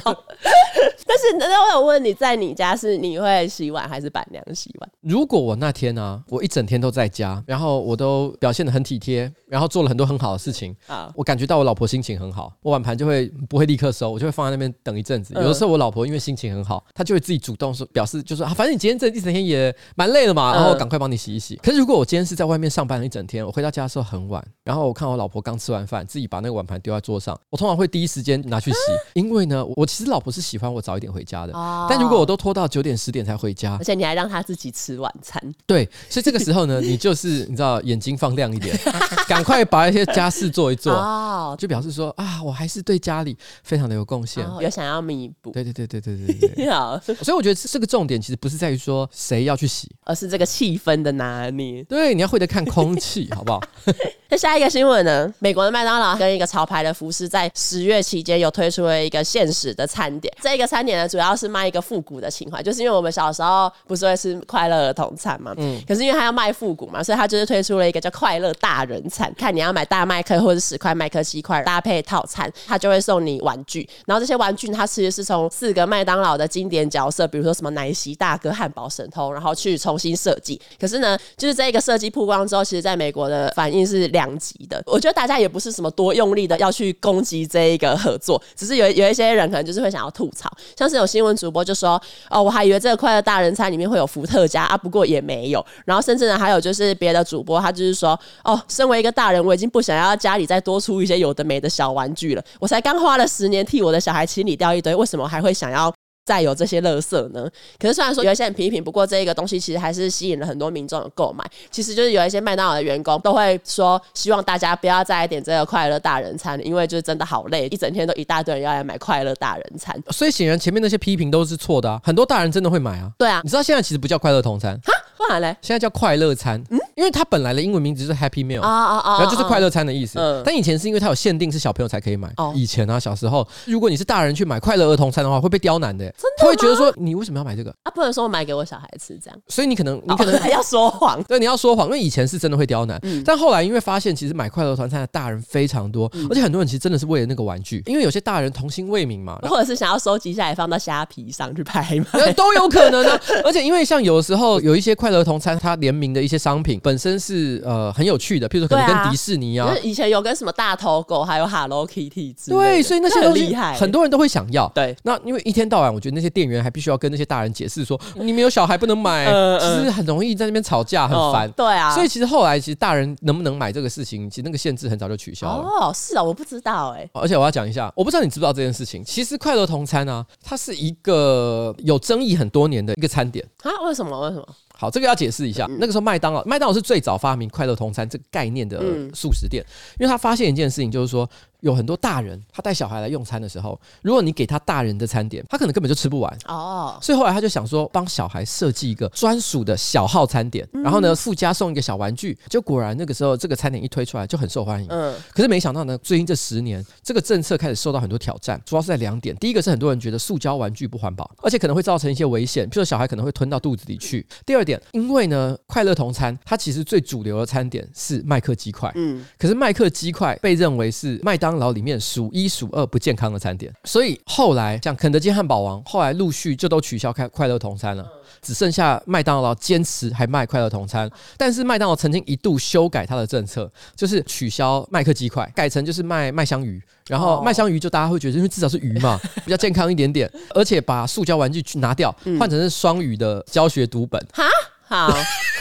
[1.08, 4.90] 但是，那我有问你在你家是你会洗碗还是板娘洗碗？
[5.02, 15.34] 如果我那天呢、啊，我一整天都在家，然后我都表现的很体贴，然后做了很多很好的事情啊，我感觉到我老婆心情很好，我碗盘就会不会立刻收，我就会放在那边等一阵子。
[15.36, 21.56] 有的时候我老婆因为心情很好，她就会自己主动说，表示就说啊，反正你今天这一整天也蛮累的嘛，然后赶快帮你洗一洗。
[21.58, 28.78] 可是如果我今天是在外面上班了一整天，我回到家的时候很晚，然后我看我老婆刚吃完饭，自己把那个碗盘丢在桌上，我通常会第一时间拿去洗，
[29.14, 31.54] 因为呢，我其实老婆是喜欢我早一点回家的。
[31.90, 38.78] 但如果我都拖到九点十点才回家，而且你还让他自己吃晚餐，对，所以这个时候呢，你就是你知道眼睛放亮一点，
[39.28, 45.52] 赶快把一些家事做一做，哦，就表示说啊，我还是对家里非常的有贡献，有想要弥补。
[45.52, 47.00] 对对对对对对对， 好。
[47.00, 51.84] 所以我觉得这个重点其实不是在于说谁要去洗，而是这个气氛的拿捏。
[51.84, 53.62] 对，你要会得看空气，好不好？
[54.36, 55.34] 那下一个新闻呢？
[55.40, 80.60] 美国的麦当劳跟一个潮牌的服饰在十月期间有推出了一个限时的餐点，这个餐点呢，主要是卖一个复古的情怀，就是因为我们小时候不是会吃快乐儿童餐嘛，嗯，可是因为他要卖复古嘛，所以他就是推出了一个叫快乐大人餐，看你要买大麦克或者十块麦克七块搭配套餐，他就会送你玩具，然后这些玩具它其实是从四个麦当劳的经典角色，比如说什么奶昔大哥、汉堡神偷，然后去重新设计。
[80.78, 84.82] 可是呢，就是这个设计曝光之后，其实在美国的反应是两极的。
[84.86, 102.44] 我觉得大家也不是什么多用力的要去攻击这一个合作，只是有有一些人可能就是会想要吐槽，像是有新闻主播就说：“哦，我还以为这个快乐大人餐里面会有伏特加啊，不过也没有。”然后甚至呢，还有就是别的主播，他就是说：“哦，身为一个大人，我已经不想要家里再多出一些有的没的小玩具了。
[102.60, 105.94] 我才刚花了十年替我的小孩清理掉一堆，为什么还会想要？”
[106.26, 107.48] 再有这些垃圾呢？
[107.80, 111.46] 可是虽然说有一些人批评，不过这一个东西其实还是吸引了很多民众的购买。
[111.70, 119.96] 其实就是有一些麦当劳的员工都会说，希望大家不要再来点这个快乐大人餐，因为就是真的好累，一整天都一大堆人要来买快乐大人餐。
[120.10, 122.02] 所以显然前面那些批评都是错的啊！
[122.04, 123.12] 很多大人真的会买啊。
[123.20, 124.76] 对啊，你知道现在其实不叫快乐同餐。
[124.84, 130.18] 哈不然嘞，现在叫快乐餐，嗯，因为它本来的英文名字是 Happy Meal 啊啊啊，然后就是快乐餐的意思。
[130.18, 132.32] 嗯，但以前是因为它有限定，是小朋友才可以买。
[132.38, 136.06] 哦，以前啊，小时候，如果你是大人去买快乐儿童餐的话，会被刁难的。
[136.12, 136.38] 真的？
[136.40, 137.70] 他会觉得说，你为什么要买这个？
[137.84, 139.38] 啊，不能说我买给我小孩吃这样。
[139.50, 141.22] 所以你可能，你可能还 要说谎。
[141.28, 142.98] 对，你要说谎，因为以前是真的会刁难。
[143.04, 153.20] 嗯，但后来因为发现，其实买快乐儿童餐的大人非常多，而且很多人其实真的是为了那个玩具，因为有些大人童心未泯嘛， 或者是想要收集下来放到虾皮上去拍卖，都有可能呢。
[153.44, 164.72] 而且因为像有的时候有一些快乐儿童餐，它联名的一些商品，本身是呃很有趣的，譬如说可能跟迪士尼啊，啊以前有跟什么大头狗，还有 Hello Kitty 之类的，对，所以那些很厉害，很多人都会想要。
[164.76, 171.54] 对，那因为一天到晚，我觉得那些店员还必须要跟那些大人解释说，你们有小孩不能买，嗯、其实很容易在那边吵架，很烦、哦。
[171.58, 175.64] 对啊，所以其实后来其实大人能不能买这个事情，其实那个限制很早就取消了。
[175.64, 177.10] 哦，是啊，我不知道哎、欸。
[177.14, 183.72] 而且我要讲一下，我不知道你知不知道这件事情，其实快乐同餐啊，它是一个有争议很多年的一个餐点啊？
[183.86, 184.20] 为什么？
[184.22, 184.48] 为什么？
[184.86, 185.66] 好，这个要解释一下。
[185.68, 188.80] 嗯、那个时候，麦当劳，麦当劳是最早发明快乐同餐这个概念的
[189.14, 191.28] 速食店，嗯、因为他发现一件事情，就是说。
[191.66, 196.96] 有很多大人，他带小孩来用餐的时候，如果你给他大人的餐点，他可能根本就吃不完哦。
[197.02, 202.38] 所以后来他就想说，帮小孩设计一个专属的小号餐点，然后呢，附加送一个小玩具。
[202.50, 204.88] 就果然那个时候，这个餐点一推出来就很受欢迎。
[204.92, 205.16] 嗯。
[205.34, 209.36] 可是没想到呢，最近这十年，这个政策开始受到很多挑战，主要是在两点。
[209.38, 214.24] 第一个是很多人觉得塑胶玩具不环保，而且可能会造成一些危险，譬如小孩可能会吞到肚子里去。
[214.46, 218.92] 第二点，因为呢，快乐童餐它其实最主流的餐点是麦克鸡块。
[218.94, 219.26] 嗯。
[219.40, 228.06] 可是麦克鸡块被认为是麦当劳里面数一数二不健康的餐点，所以后来像肯德基、汉堡王，后来陆续就都取消开快乐童餐了，
[228.42, 231.10] 只剩下麦当劳坚持还卖快乐童餐。
[231.38, 236.82] 但是麦当劳曾经一度修改它的政策，就是取消麦克鸡块，改成就是卖麦香鱼。
[237.08, 244.20] 然后麦香鱼就大家会觉得，因为至少是鱼嘛，比较健康一点点， 而且把塑胶玩具去拿掉，换成是双语的教学读本。
[244.34, 244.44] 哈，
[244.88, 245.12] 好，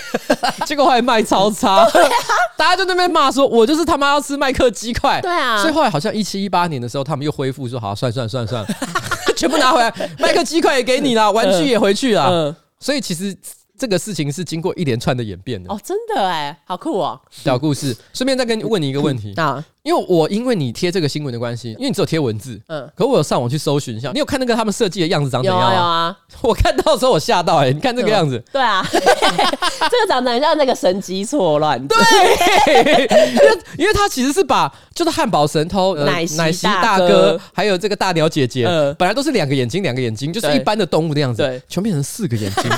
[0.66, 1.88] 结果后来卖超差。
[2.56, 8.64] 大家就在那边骂说：“我就是他妈要吃麦克鸡块。”对啊，所以后来好像一七一八年的时候，他们又恢复说：“好，算算算算，
[9.36, 12.28] 全部拿回来，麦克鸡块也给你了，玩具也回去了。
[12.28, 13.36] 嗯”所以其实
[13.76, 15.72] 这个事情是经过一连串的演变的。
[15.72, 17.20] 哦，真的哎，好酷哦！
[17.30, 19.34] 小故事，顺便再跟你问你一个问题。
[19.34, 19.64] 啊。
[19.82, 25.74] 因为我因为你贴这个新闻的关系，因为你只有贴文字，嗯，可我有上网去搜寻一下，你有看那个他们设计的样子长怎样吗？
[25.74, 31.98] 有啊，我看到的时候我吓到哎、欸，你看这个样子，对啊， 这个长得很像那个神机错乱，对，
[33.30, 42.70] 因为因为他其实是把就是汉堡神偷、呃、奶昔大哥还有这个大鸟姐姐，呃、本来都是两个眼睛两个眼睛，就是一般的动物的样子，对，全变成四个眼睛。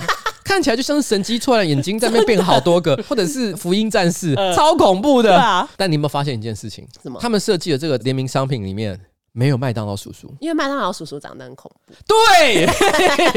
[0.47, 5.37] 看起来就像是神机突然，眼睛在那边变好多个，或者是福音战士，呃、超恐怖的。
[5.37, 6.87] 啊、但你有没有发现一件事情？
[7.03, 7.19] 什么？
[7.21, 8.99] 他们设计的这个联名商品里面
[9.33, 11.93] 没有麦当劳叔叔，因为麦当劳叔叔长得很恐怖。
[12.07, 12.65] 对，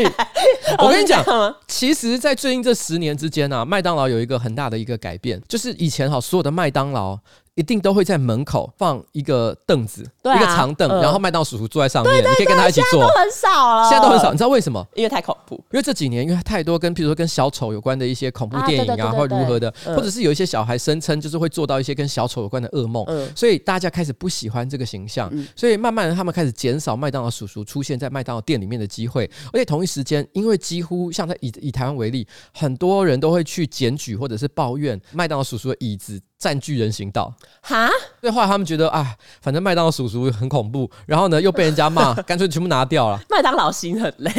[0.78, 1.26] 我跟你讲，
[1.68, 7.18] 其实，在最近这十年之间呢、啊，麦当劳有一个很大的一个改变，就是以前哈所有的麦当劳。
[7.60, 12.92] 一定都会在门口放一个凳子，啊、一个长凳，呃、然后麦当劳叔叔坐在上面，你可以跟他一起坐。
[12.92, 14.88] 现在都很少了，现在都很少，你知道为什么？
[14.96, 15.56] 因为太恐怖。
[15.72, 36.22] 因为这几年，因为太多跟，譬如说跟小丑有关的一些恐怖电影啊，或如何的，或者是有一些小孩声称就是会做到一些跟小丑有关的噩梦，嗯、所以大家开始不喜欢这个形象，嗯、所以慢慢的他们开始减少麦当劳叔叔出现在麦当劳店里面的机会，而且同一时间，因为几乎像在以以台湾为例，很多人都会去检举或者是抱怨麦当劳叔叔的椅子。
[36.40, 37.90] 占据人行道哈，
[38.22, 43.20] 所以后来他们觉得，啊，反正麦当劳叔叔很恐怖，然后呢又被人家骂， 干脆全部拿掉了。
[43.30, 44.32] 麦当劳心很累，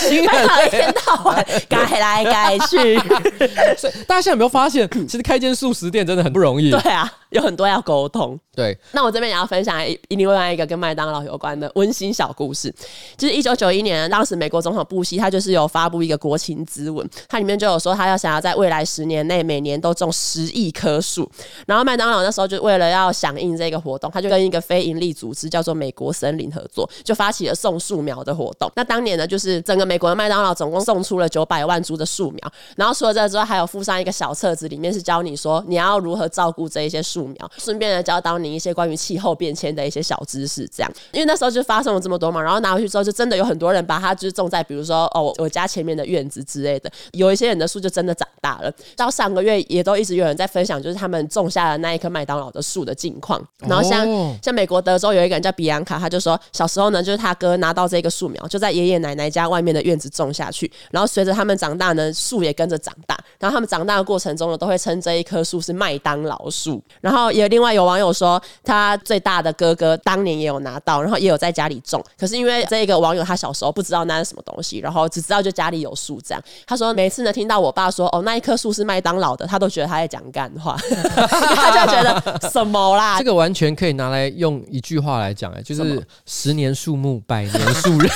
[0.00, 2.98] 心很累，一天到晚改来改去。
[3.78, 6.72] 所以大家现在有没有发现，其实开一间素食店真的很不容易。
[6.72, 8.38] 对啊，有很多要沟通。
[8.54, 12.74] 对，那我这边也要分享一另外一个跟麦当劳有关的温馨小故事，
[13.16, 21.30] 就是一九九一年，当时美国总统布希他就是有发布一个国情咨文，它里面就有说他要想要在未来十年内每年都种十亿棵树。
[21.66, 28.68] 然后麦当劳那时候就为了要响应这个活动，他就跟一个非营利组织叫做美国森林合作，就发起了送树苗的活动。
[28.74, 32.52] 那当年呢，就是整个美国的麦当劳总共送出了九百万株的树苗。
[32.76, 40.68] 然后除了这之外，还有附上一个小册子，里面是教你说你要如何照顾这一些树苗，顺便呢教导你一些关于气候变迁的一些小知识。
[40.68, 48.72] 这样，因为那时候就发生了这么多嘛，然后拿回去之后，就真的有很多人把它就是种在比如说哦我家前面的院子之类的，有一些人的树就真的长大了。
[48.96, 54.34] 到上个月也都一直有人在分享，就是他们种下了那一棵麦当劳的树的近况，然后像、oh.
[54.42, 66.82] 像美国德州有一个人叫比安卡，他就说小时候呢，就是他哥拿到这个树苗，就在爷爷奶奶家外面的院子种下去，然后随着他们长大呢，树也跟着长大，然后他们长大的过程中呢，都会称这一棵树是麦当劳树。
[67.00, 76.42] 然后也另外有网友说，他最大的哥哥当年也有拿到，然后也有在家里种，可是因为这个网友他小时候不知道那是什么东西，然后只知道就家里有树这样。
[76.66, 80.76] 他说每次呢听到我爸说哦那一棵树是麦当劳的，他都觉得他在讲干话。
[80.78, 83.18] 他就觉得什么啦？
[83.18, 88.10] 这个完全可以拿来用一句话来讲，哎，就是十年树木，百年树人。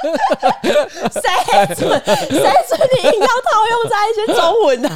[0.00, 4.88] 谁准谁准你硬要套用在一些中文的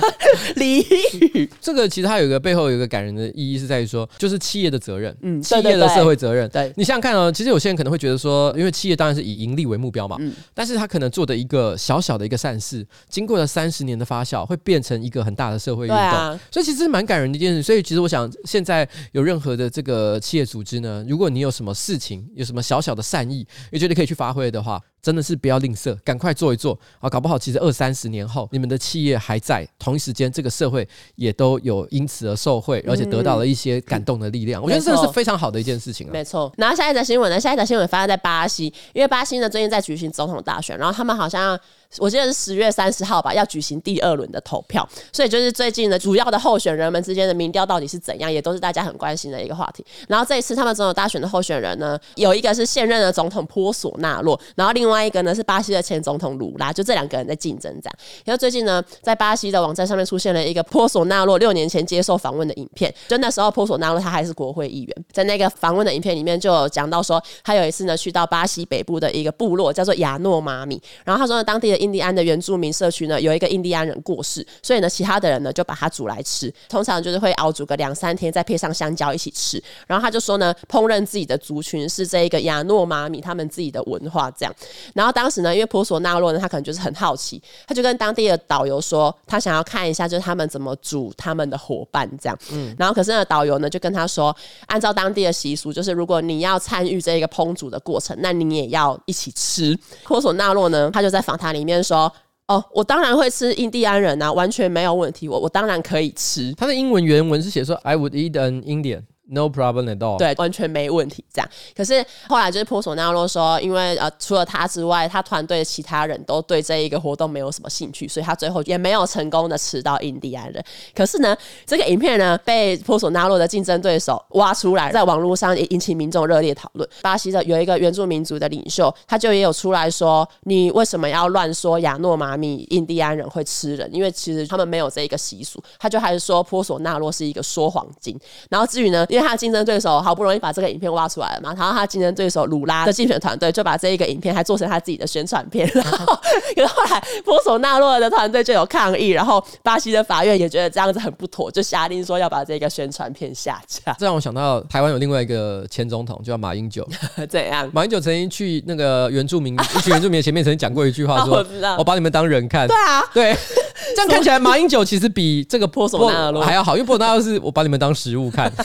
[0.57, 1.51] 俚语？
[1.61, 6.49] 这个其实它有一个背后有一个感人的意义，是在于说，就是企业的责任，嗯企业的社会责任。
[6.51, 15.97] 对你想想看哦，其实有些人可能会觉得说，因为企业当然是以盈利为目标嘛，嗯但是他可能做的一个小小的一个善事，经过了三十年的发酵，会变成一个很大的社会运动。
[15.97, 17.63] 啊、所以其实蛮感人的一件事。
[17.63, 24.82] 所以其实我想，现在有任何的这个企业组织呢，如果你有什么事情，有什么小小的善意，也觉得可以去发挥的话。
[25.03, 27.11] 真的是不要吝啬，赶快做一做啊！
[27.11, 34.63] 搞不好其实二三十年后，你们的企业还在，同一时间这个社会也都有因此而受惠，而且得到了一些感动的力量。
[34.63, 36.11] 嗯、我觉得这是非常好的一件事情啊。
[36.13, 36.53] 没错。
[36.57, 37.41] 然后下一则新闻呢？
[37.41, 41.59] 下一则新闻发生在巴西，因为巴西呢最近在举行总统大选，然后他们好像
[41.99, 49.85] 我记得是十月三十号吧，要举行第二轮的投票，所以就是最近的主要的候选人们之间的民调到底是怎样，也都是大家很关心的一个话题。
[50.07, 55.73] 然后这一次他们总统大选的候选人呢，有一个是现任的总统波索纳洛，然后另外一个呢是巴西。
[55.73, 57.99] 的前总统卢拉，就这两个人在竞争这样。
[58.27, 62.95] 然后最近呢，在巴西的网站上面出现了一个波索纳洛六年前接受访问的影片。
[63.09, 79.63] 就那时候，波索纳洛他还是国会议员，在那个访问的影片里面就有讲到说，他有一次呢去到巴西北部的一个部落叫做亚诺马米，然后他说呢，当地的印第安的原住民社区呢有一个印第安人过世，所以呢其他的人呢就把它煮来吃，通常就是会熬煮个两三天，再配上香蕉一起吃。
[79.87, 84.55] 然后他就说呢，烹饪自己的族群是这一个亚诺马米他们自己的文化这样。
[84.95, 92.39] 然后当时呢，因为波索纳洛呢，他可能就是很好奇，他就跟当地的导游说，他想要看一下，就是他们怎么煮他们的伙伴这样。
[92.51, 94.35] 嗯，然后可是呢，导游呢就跟他说，
[94.67, 99.79] 按照当地的习俗，就是如果你要参与这一个烹煮的过程，那你也要一起吃。
[100.05, 102.13] 波索纳洛呢，他就在访谈里面说，
[102.49, 106.53] 哦，我当然会吃印第安人啊，完全没有问题，我我当然可以吃。
[106.55, 109.03] 他的英文原文是写说，I would eat an Indian。
[109.25, 110.19] No problem at all。
[110.19, 111.25] 对，完全没问题。
[111.33, 120.63] 这样，可是后来就是波索纳洛说，因为呃，除了他之外，他团队的其他人都对这一个活动没有什么兴趣，所以他最后也没有成功的吃到印第安人。
[120.95, 126.89] 可是呢，这个影片呢被波索纳洛的竞争对手挖出来，在网络上也引起民众热烈讨论。
[127.01, 133.89] 巴西的有一个原住民族的领袖，他就也有出来说：“你为什么要乱说亚诺马米印第安人会吃人？
[133.95, 138.19] 因为其实他们没有这一个习俗。”他就还是说波索纳洛是一个说谎精。
[138.51, 153.93] 然后至于呢，他竞争对手好不容易把这个影片挖出来了嘛，然后他竞争对手鲁拉的竞选团队就把这一个影片还做成他自己的宣传片， 然后，后来波索纳洛的团队就有抗议，然后巴西的法院也觉得这样子很不妥，就下令说要把这个宣传片下架。
[153.99, 156.87] 这让我想到台湾有另外一个前总统，叫马英九。
[157.29, 157.69] 怎样？
[157.73, 161.45] 马英九曾经去那个原住民一群原住民前面曾经讲过一句话，说
[161.79, 163.37] ：“我把你们当人看。”对啊，对。
[163.97, 168.51] 这样看起来，马英九其实比这个波索纳洛还要好，因为波索纳洛是我把你们当食物看。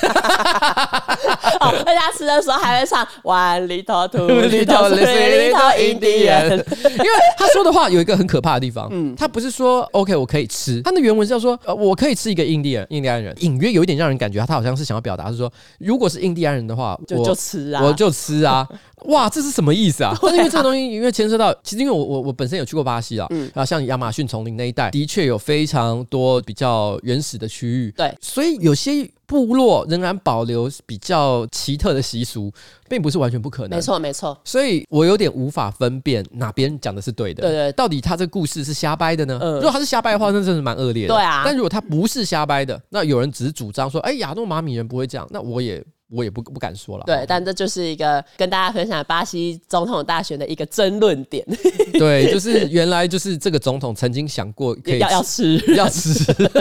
[1.60, 6.52] 哦，而且他吃的时候还会唱 One little two little three little Indian，
[6.92, 18.68] 因为他说的话有一个很可怕的地方，嗯，他不是说 OK 我可以吃，他的原文是要说呃我可以吃一个印第安印第安人，隐约有一点让人感觉他好像是想要表达是说，如果是印第安人的话，我就吃啊，我就吃啊。
[19.08, 20.12] 哇，这是什么意思啊？
[20.22, 32.52] 啊因为这个东西，因为牵涉到，其实因为我我我本身有去过巴西啊，嗯，啊，像亚马逊丛林那一带，的确有非常多比较原始的区域，对，所以有些部落仍然保留比较奇特的习俗，
[32.90, 33.78] 并不是完全不可能。
[33.78, 34.38] 没错，没错。
[34.44, 39.40] 所以我有点无法分辨哪边讲的是对的，对，对对，到底他这个故事是瞎掰的呢？
[39.42, 41.14] 嗯，如果他是瞎掰的话，那真的是蛮恶劣的。
[41.14, 45.82] 对啊，但如果他不是瞎掰的，那有人只是主张说，哎，亚诺马米人不会这样，那我也。
[46.10, 47.04] 我也不不敢说了。
[47.06, 51.46] 对，但这就是一个跟大家分享巴西总统大选的一个争论点。
[52.00, 56.52] 对，就是原来就是这个总统曾经想过可 以要要吃要吃， 因为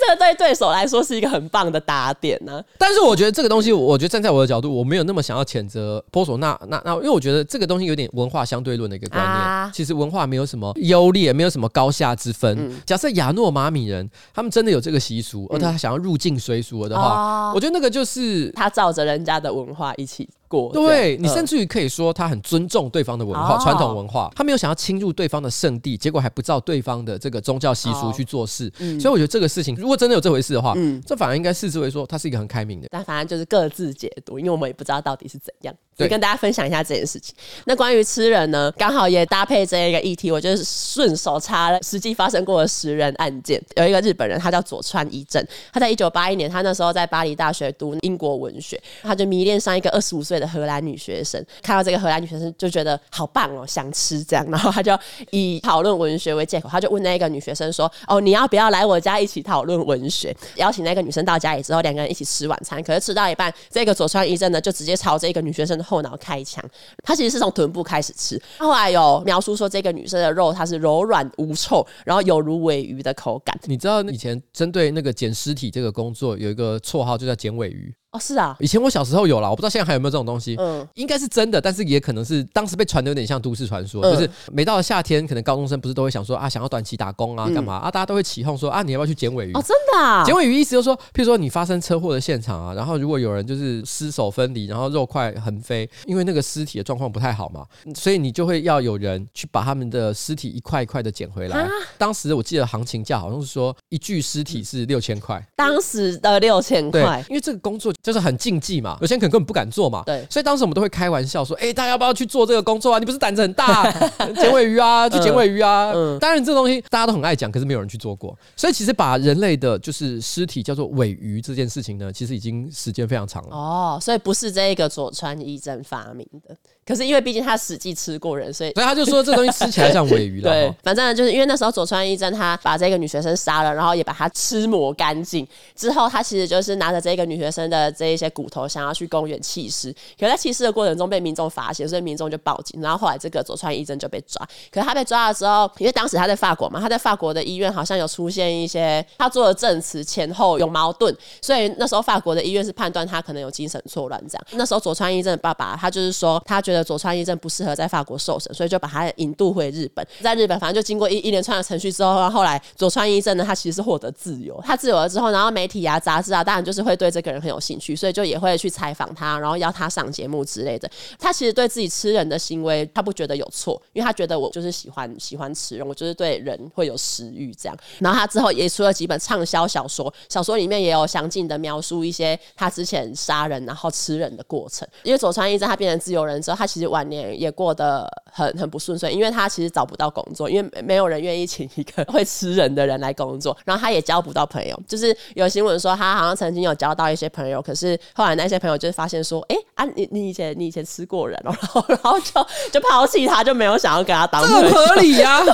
[0.00, 2.64] 这个对对手来说是一个很棒的打点呢、啊。
[2.78, 9.32] 但是我觉得这个东西，我觉得站在我的角度，我没有那么想要谴责波索纳那那，因为我觉得这个东西有点文化相对论的一个观念。
[9.32, 12.56] 啊、其实文化没有什么优劣，没有什么高下之分。
[12.58, 18.52] 嗯、假设亚诺马米人他们真的有这个习俗，而他想要入境随俗的话，嗯、我觉得那个就是。
[18.56, 28.72] 他照着人家的文化一起过，对，你甚至于可以说他很尊重对方的文化、传统文化，他没有想要侵入对方的圣地，结果还不照对方的这个宗教习俗去做事。
[29.00, 30.74] 所以我觉得这个事情，如果真的有这回事的话，
[31.06, 32.88] 这反而应该视之为说他是一个很开明的。
[32.90, 35.74] 但反正就是各自解读，因为我们也不知道到底是怎样。
[35.96, 37.34] 对，跟大家分享一下这件事情。
[37.64, 43.58] 那关于吃人呢，刚好也搭配这一个议题，我就是顺手插了实际发生过的食人案件。
[43.76, 54.98] 有一个日本人，他叫佐川一正，他在一九八一年，他那时候在巴黎大学读英国文学，他就迷恋上一个二十五岁的荷兰女学生，看到这个荷兰女学生就觉得好棒哦，想吃这样，然后他就
[55.30, 62.82] 以讨论文学为借口，他就问那个女学生说：“哦，你要不要来我家一起讨论文学？”邀请那个女生到家里之后，两个人一起吃晚餐。
[62.82, 66.62] 可是吃到一半，这个佐川一正呢就直接朝这个女学生的后脑开枪。
[67.02, 73.58] 他其实是从臀部开始吃，后来有描述说这个女生的肉它是柔软无臭，然后有如尾鱼的口感。
[73.64, 77.94] 你知道以前针对那个捡尸体这个工作有一个绰号，就叫捡尾鱼。
[78.16, 80.56] 哦，是啊，以前我小时候有啦，我不知道现在还有没有这种东西。
[80.58, 87.90] 嗯，应该是真的，但是也可能是当时被传的有点像都市传说，嗯、就是每到了夏天，可能高中生不是都会想说啊，想要短期打工啊，干嘛、嗯、啊？
[87.90, 89.52] 大家都会起哄说啊，你要不要去捡尾鱼？
[89.52, 101.58] 哦，真的啊，捡尾鱼意思就是说，譬如说你发生车祸的现场啊，然后如果有人就是尸首分离，然后肉块横飞，因为那个尸体的状况不太好嘛，所以你就会要有人去把他们的尸体一块一块的捡回来。
[101.58, 108.96] 啊、当时我记得行情价好像是说一具尸体是六千块，当时的六千块，因为这个工作就是很禁忌嘛。
[109.00, 113.00] 有些人可能根本不敢做嘛，对，所以当时我们都会开玩笑说，哎、欸，大家要不要去做这个工作啊？
[113.00, 113.90] 你不是胆子很大，
[114.38, 115.90] 捡尾鱼啊，去捡尾鱼啊。
[115.92, 118.38] 嗯，当然这个东西大家都很爱讲，可是没有人去做过。
[118.54, 123.56] 所以其实把人类的就是尸体叫做尾鱼这件事情呢，其实已经时间非常长了。
[123.56, 126.56] 哦，所以不是这个佐川一正发明的。
[126.86, 130.48] 可是因为毕竟他实际吃过人，所以所以他就说这东西吃起来像尾鱼了。
[130.52, 139.92] 对，反正就是因为那时候佐川一真他把这个女学生杀了，然后也把她吃磨干净之后，他其实就是拿着这个女学生的这一些骨头，想要去公园弃尸。
[140.18, 144.46] 可是在弃尸的过程中被民众发现，所以民众就报警，然后后来这个佐川一真就被抓。
[144.70, 154.46] 可是他被抓了之后，因为当时他在法国嘛，他在法国的医院好像有出现一些他做的证词前后有矛盾，所以那时候法国的医院是判断他可能有精神错乱这样。
[154.52, 160.06] 那时候佐川一真的爸爸他就是说，他觉得佐川一正不适合在法国受审，所以就把他引渡回日本。
[160.22, 164.60] 在日本，反正就经过一一连串的程序之后，后来佐川一正呢，他其实是获得自由。
[164.64, 170.90] 他自由了之后，然后媒体啊、杂志啊，当然就是会对这个人很有兴趣，所以就也会去采访他，然后邀他上节目之类的。
[171.18, 177.76] 他其实对自己吃人的行为，他不觉得有错，因为他觉得我就是喜欢喜欢吃人，我就是对人会有食欲这样。
[178.00, 184.86] 然后他之后也出了几本畅销小说，小说里面也有详尽的描述一些他之前杀人然后吃人的过程。
[185.02, 194.78] 因为佐川一正他变成自由人之后，他其实晚年也过得很很不顺遂，因为他其实找不到工作，因为没有人愿意请一个会吃人的人来工作，然后他也交不到朋友。
[194.86, 204.42] 就是有新闻说他好像曾经有交到一些朋友，可是后来那些朋友就发现说，哎、啊，你你以前你以前吃过人哦，然后然后就就抛弃他，就没有想要跟他当。
[204.42, 205.44] 这个合理呀、啊。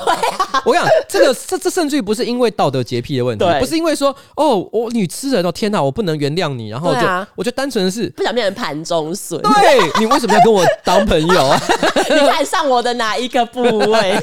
[0.53, 9.39] 啊、我跟你讲这个这这甚至于不是因为道德洁癖的问题，对不是因为说哦我你吃人哦天哪我不能原谅你，然后就、啊、我就单纯的是不想变成盘中飧。
[9.41, 11.61] 对你为什么要跟我当朋友啊？
[12.09, 13.61] 你看上我的哪一个部
[13.91, 14.17] 位？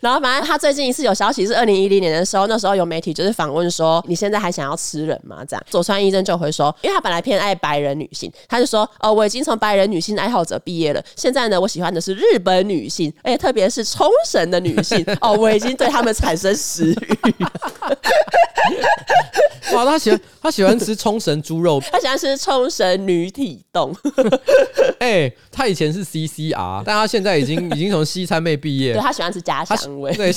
[0.00, 15.04] 然后反正他最近一次有消息是二零一零年的时候，那时候有媒体就是访问说：“你现在还想要吃人吗？”这样佐川医生就会说：“因为他本来偏爱白人女性，他就说：‘哦，我已经从白人女性爱好者毕业了，现在呢，我喜欢的是日本女性，而且特别是冲绳的女性。
[15.20, 17.34] 哦，我已经对他们产生食欲。
[19.74, 23.94] ’哇，他喜欢他喜欢吃冲绳猪肉，他喜欢吃冲绳女体冻。
[24.98, 28.94] 哎、欸，他以前是 CCR，但他现在已经已经从西餐妹毕业。
[28.94, 30.12] 对，他喜欢吃家乡味。
[30.14, 30.32] 对。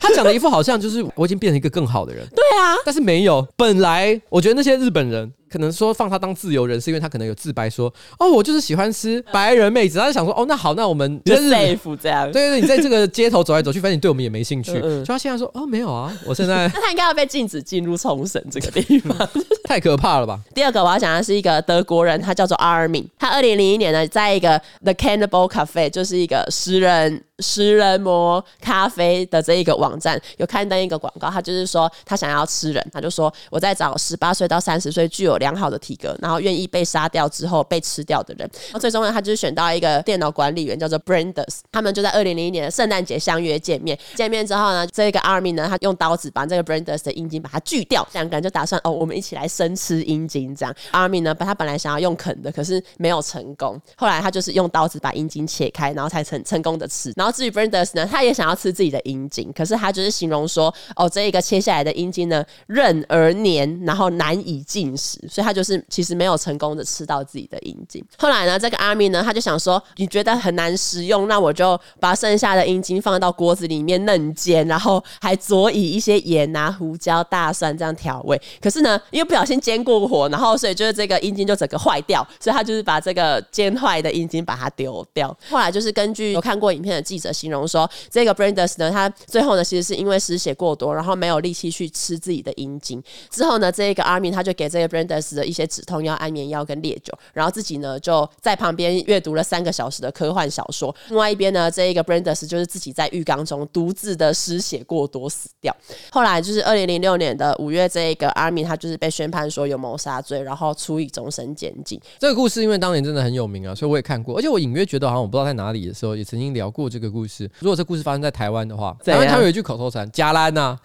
[0.00, 3.46] 他讲的一副好像就是我已经变成一个更好的人，对啊，但是没有。
[3.56, 9.98] 本来我觉得那些日本人可能说放他当自由人，是因为他可能有自白说，哦，我就是喜欢吃白人妹子。
[9.98, 12.30] 他就想说，哦，那好，那我们就 safe 这样。
[12.30, 14.72] 对对对，你在这个街头走来走去，反正你对我们也没兴趣。
[14.72, 19.16] 嗯嗯，就他现在说，哦，没有啊，我现在 那他应该要被禁止进入冲绳这个地方，
[19.64, 20.38] 太可怕了吧？
[20.54, 27.24] 第二个我要讲的是一个德国人，他叫做 Armin，他二零零一年呢，在一个 The Cannibal Cafe，就是一个食人。
[27.42, 38.48] 食人魔咖啡的这一个网站有刊登一个广告，他就是说他想要吃人，他就说我在找十八岁到三十岁具有良好的体格，然后愿意被杀掉之后被吃掉的人。
[38.66, 43.98] 然后最终呢，他就是选到一个电脑管理员叫做 Brandes，他们就在二零零一年的圣诞节相约见面。
[44.14, 50.54] 见面之后呢，这个 Army 呢，他用刀子把这个 Brandes 的阴茎把它锯掉，两个人就打算哦，我们一起来生吃阴茎。
[50.54, 53.80] 这样 Army 呢把，他本来想要用啃的，可是没有成功。
[53.96, 57.12] 后来他就是用刀子把阴茎切开，然后才成成功的吃。
[57.16, 68.04] 然后至于 Brandes 呢，他也想要吃自己的阴茎，可是他就是形容说，哦，这一个切下来的阴茎呢，韧而黏，然后难以进食，所以他就是其实没有成功的吃到自己的阴茎。
[68.18, 78.40] 后来呢，这个阿米呢，他就想说，你觉得很难食用，那我就把剩下的阴茎放到锅子里面嫩煎，然后还佐以一些盐啊、胡椒、大蒜这样调味。
[78.60, 85.36] 可是呢，因为不小心煎过火，然后所以就是这个阴茎就整个坏掉，所以他就是把这个煎坏的阴茎把它丢掉。
[85.48, 93.02] 后来就是根据有看过影片的记者形容说，这个 Brandes 呢，他最后呢，其实是因为失血过多，然后没有力气去吃自己的阴茎。
[93.30, 100.94] 之后呢，这个 Armin 他就给这个 Brandes Brandes 的一些止痛药、安眠药跟烈酒，然后自己呢就在旁边阅读了三个小时的科幻小说。
[101.08, 105.74] 另外一边呢，这一个 Brandes 就是自己在浴缸中独自的失血过多死掉。
[106.10, 112.00] 后来就是二零零六年的五月，这一个 Armin 他就是被宣判说有谋杀罪，然后处以终身监禁。
[112.18, 117.50] 这个故事因为当年真的很有名啊，所以我也看过，而且我隐约觉得好像我不知道在哪里的时候也曾经聊过这个故事。
[117.58, 120.78] 如果这故事发生在台湾的话，台湾他有一句口头禅“加兰呐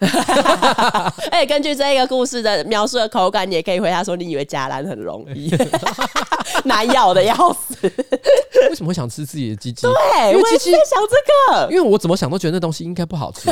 [1.30, 5.50] 哎，根据这个故事的描述的口感，你也可以回答说：“你以为加兰很容易，
[6.64, 7.76] 难咬的要死。”
[8.68, 9.82] 为什么会想吃自己的鸡鸡？
[9.82, 9.92] 对，
[10.36, 13.50] 我也在想这个，因为我怎么想都觉得那东西应该不好吃。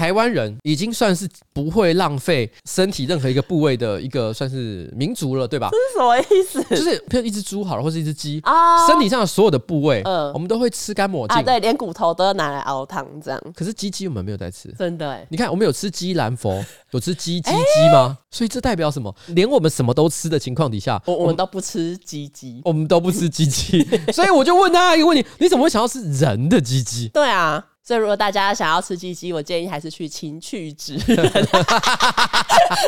[0.00, 5.68] 台湾人已经算是不会浪费身体任何一个部位的一个算是民族了，对吧？
[5.70, 6.62] 这是什么意思？
[6.74, 13.38] 就是譬如一只猪好了，或是一只鸡啊，身体上的所有的部位，嗯，我们都会吃干抹净啊，对，连骨头都要拿来熬汤这样。
[13.54, 15.26] 可是鸡鸡我们没有在吃，真的哎。
[15.28, 18.16] 你看，我们有吃鸡兰佛， 有吃鸡鸡鸡吗？
[18.30, 19.14] 所以这代表什么？
[19.26, 23.86] 连我们什么都吃的情况底下，我我们都不吃鸡鸡，我们都不吃鸡鸡。
[24.14, 27.08] 所以我就问他一个问题：你怎么会想要吃人的鸡鸡？
[27.08, 27.66] 对啊。
[27.90, 31.16] 所以，如果大家想要吃鸡鸡，我建议还是去情趣直人。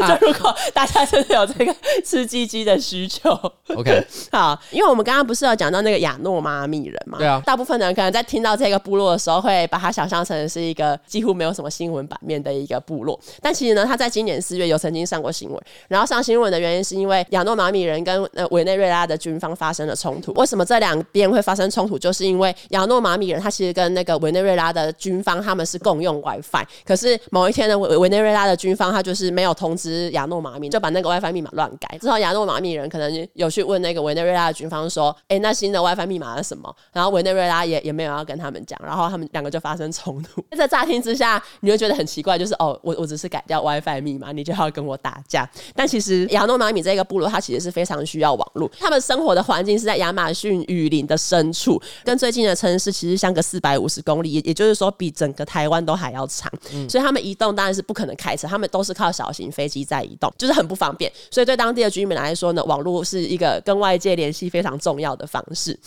[0.06, 1.74] 就如果大家真的有这个
[2.04, 3.30] 吃鸡鸡的需求
[3.74, 7.18] ，OK， 好，因为我们刚刚不是有讲到那个亚诺马米人嘛？
[7.18, 13.18] 对啊，大部分人可能在听到这个部落的时候，会把它想象成是一个几乎没有什么新闻版面的一个部落。
[13.40, 15.60] 但其实呢，他在今年四月有曾经上过新闻。
[15.88, 20.32] 然后上新闻的原因是因为亚诺马米人跟呃委内瑞拉的军方发生了冲突。
[20.34, 21.98] 为什么这两边会发生冲突？
[21.98, 31.98] 就是因为亚诺马米人他其实跟那个委内瑞拉的军方他们是共用 WiFi，可是某一天呢，委委内瑞拉的军方他就是没有通知亚诺马米，就把那个 WiFi 密码乱改。
[31.98, 40.44] 之后亚诺马米人可能有去问那个委内瑞拉的军方说：“哎、欸，那新的 WiFi 密码是什么？”然后委内瑞拉也也没有要跟他们讲，然后他们两个就发生冲突。
[40.56, 45.48] 在乍听之下，你会觉得很奇怪，就是哦，我我只是改掉 WiFi 密码，你就要跟我打架？
[45.74, 61.12] 但其实亚诺马米这个部落，它其实是非常需要网络，他们生活的环境是在亚马逊雨林的深处，跟最近的城市其实相隔四百五十公里，也也就是说比整个台湾都还要长，嗯、所以他们移动当然是不可能开车，他们都是靠小型飞机在移动，就是很不方便。
[61.30, 65.78] 所以对当地的居民来说呢，网络是一个跟外界联系非常重要的方式。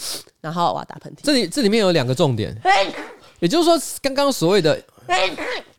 [0.41, 2.55] 然后我要打喷嚏，这里这里面有两个重点，
[3.39, 4.81] 也就是说，刚刚所谓的，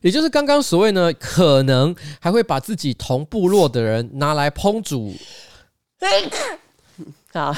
[0.01, 5.13] 也就是刚刚所谓呢，可能还会把自己同部落的人拿来烹煮，
[7.33, 7.55] 好，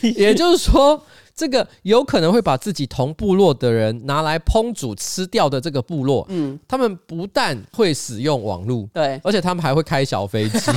[0.16, 1.02] 也就是说。
[1.36, 10.58] 这个有可能会把自己同部落的人拿来烹煮吃掉的这个部落，嗯，他们不但会使用网络，对，而且他们还会开小飞机。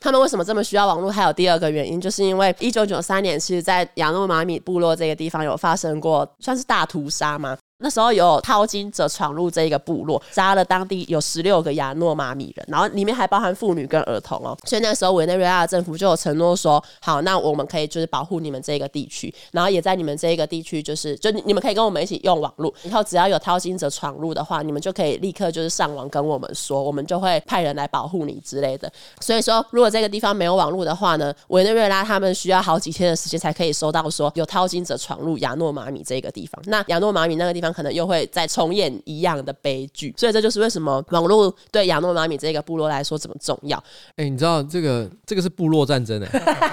[0.00, 1.10] 他们为什么这么需要网络？
[1.10, 7.56] 还有第二个原因，就是因为一九九三年，其实在亚诺马米部落这个地方有发生过，算是大屠杀吗？
[7.78, 14.56] 那时候有淘金者闯入这一个部落，杀了当地有十六个亚诺马米人，然后里面还包含妇女跟儿童哦。
[14.64, 28.90] 所以那时候委内瑞拉的政府就有承诺说，好，那我们可以就是保护你们这个地区，然后也在你们这个地区，就是就你们可以跟我们一起用网络，以后只要有淘金者闯入的话，你们就可以立刻就是上网跟我们说，我们就会派人来保护你之类的。
[29.20, 36.58] 所以说，如果这个地方没有网络的话呢，委内瑞拉他们需要好几天的时间才可以收到说有淘金者闯入亚诺马米这个地方。
[36.64, 43.76] 那亚诺马米那个地方可能又会再重演一样的悲剧，所以这就是为什么网络对亚诺拉米这个部落来说这么重要。
[44.16, 46.70] 哎、欸，你知道这个这个是部落战争哎、欸，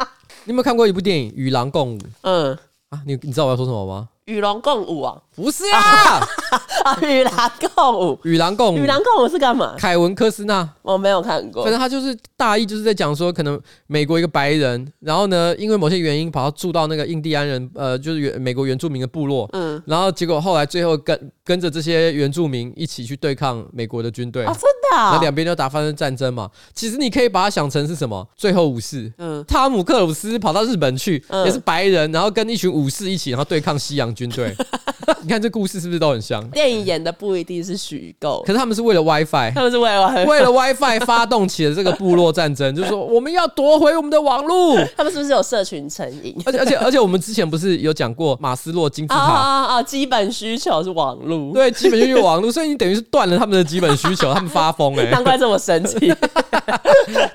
[0.44, 1.98] 你有没有看过一部电影《与狼共舞》？
[2.22, 2.56] 嗯
[2.90, 4.08] 啊，你你知道我要说什么吗？
[4.26, 5.20] 与狼共舞啊？
[5.36, 6.20] 不是啊！
[6.84, 9.74] 啊，与狼共舞，与狼共舞，与狼共舞是干嘛？
[9.76, 11.64] 凯文·科斯纳，我没有看过。
[11.64, 26.48] 反正他就是大意就是在讲说，可能美国一个白人，然后呢，因为某些原因，跑到住到那个印第安人，呃，就是原美国原住民的部落，嗯，然后结果后来最后跟跟着这些原住民一起去对抗美国的军队啊，真的啊，那两边就打发生战争嘛。
[26.72, 28.24] 其实你可以把它想成是什么？
[28.36, 34.54] 最后武士，嗯，汤姆克鲁斯跑到日本去，也是白人，然后跟一群武士一起，然后对抗西洋军队。
[35.20, 36.46] 你看这故事是不是都很像？
[36.50, 44.76] 电影演的不一定是虚构，可是他们是为了 WiFi，他们是为了 WiFi，为了 WiFi 发动起了这个部落战争，就是说我们要夺回我们的网络。
[44.96, 46.34] 他们是不是有社群成瘾？
[46.44, 49.82] 而且而且而且我们之前不是有讲过马斯洛金字塔啊！
[49.82, 56.12] 基本需求是网络，对，基本需求网络，所以你等于是断了他们的基本需求，他们发疯哎、欸，难怪这么神奇。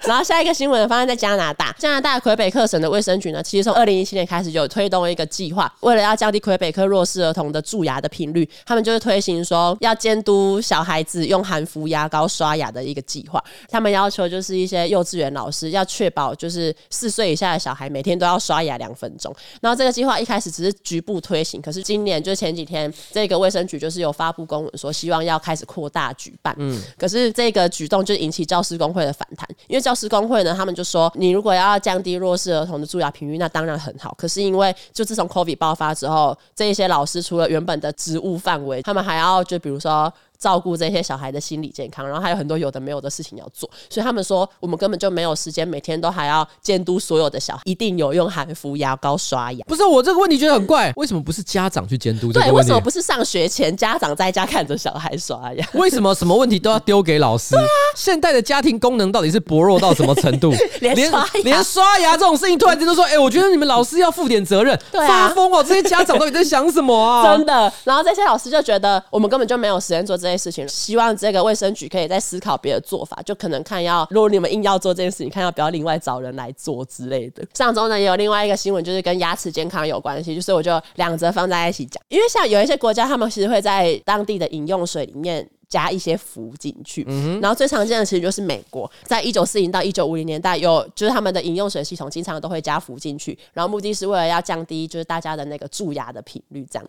[0.04, 13.44] 然后下一个新闻发生在加拿大，加拿大魁北克省的卫生局呢，其实从二零一七年开始就有推动一个计划，为了要降低魁北克弱势儿童的蛀牙的频率，他们就是推行说要监督小孩子用含氟牙膏刷牙的一个计划。
[13.70, 19.34] 他们要求就是一些幼稚园老师要确保，就是四岁以下的小孩每天都要刷牙两分钟。
[19.62, 26.56] 然后这个计划一开始只是局部推行，可是今年就前几天，这个卫生局就是有发布公文说，希望要开始扩大举办。
[26.58, 34.14] 嗯，可是这个举动就引起教师工会的反弹，因为教师工会呢，他们就说，你如果要降低弱势儿童的蛀牙频率，那当然很好。
[34.18, 36.38] 可是因为就自从 COVID 爆发之后，
[36.68, 40.12] 这些老师除了原本的职务范围，他们还要就比如说。
[40.40, 49.66] 照顾这些小孩的心理健康，然后还有很多有的没有的事情要做，所以他们说我们根本就没有时间，每天都还要监督所有的小孩一定有用含氟牙膏刷牙。
[49.68, 52.32] 不是我这个问题觉得很怪，为什么不是家长去监督？
[52.32, 55.68] 对，为什么不是上学前家长在家看着小孩刷牙？
[55.74, 57.56] 为什么什么问题都要丢给老师？
[57.56, 60.54] 对啊，现代的家庭功能到底是薄弱到什么程度？
[60.80, 64.80] 连刷牙连刷牙这种事情突然间都说，哎、欸，我觉得你们老师要负点责任。
[64.92, 65.64] 发疯哦！
[65.64, 67.24] 这些家长到底在想什么啊？
[67.36, 67.72] 真的。
[67.84, 71.10] 然后这些老师就觉得我们根本就没有时间做这些事情，希望。
[71.20, 77.46] 这个卫生局可以再思考别的做法，就可能看要，如果你们硬要做这件事情，看要不要另外找人来做之类的。
[77.54, 82.02] 上周呢也有另外一个新闻，就是跟牙齿健康有关系，就是我就两则放在一起讲。
[82.08, 96.88] 因为像有一些国家，他们其实会在当地的饮用水里面加一些氟进去，嗯，然后最常见的其实就是美国，在一九四零到一九五零年代有，就是他们的饮用水系统经常都会加氟进去，然后目的是为了要降低就是大家的那个蛀牙的频率，这样。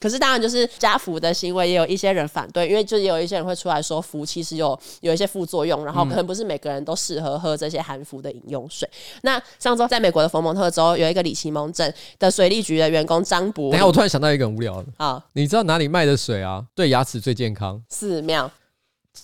[0.00, 8.88] 可是当然，就是加氟的行为也有一些人反对，因为就有一些人会出来说氟其实有有一些副作用，然后可能不是每个人都适合喝这些含氟的饮用水。
[8.92, 16.64] 嗯、那上周在美国的佛蒙特州有一个里奇蒙镇的水利局的员工张博，等下我突然想到一个很无聊的啊，你知道哪里卖的水啊？
[16.74, 17.82] 对牙齿最健康？
[17.88, 18.50] 寺庙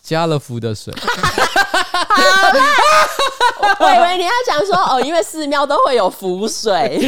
[0.03, 0.93] 加了氟的水。
[2.15, 6.99] 好啦 我以为你要讲说哦，因为寺庙都会有浮水，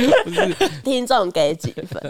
[0.84, 2.00] 听众给几分？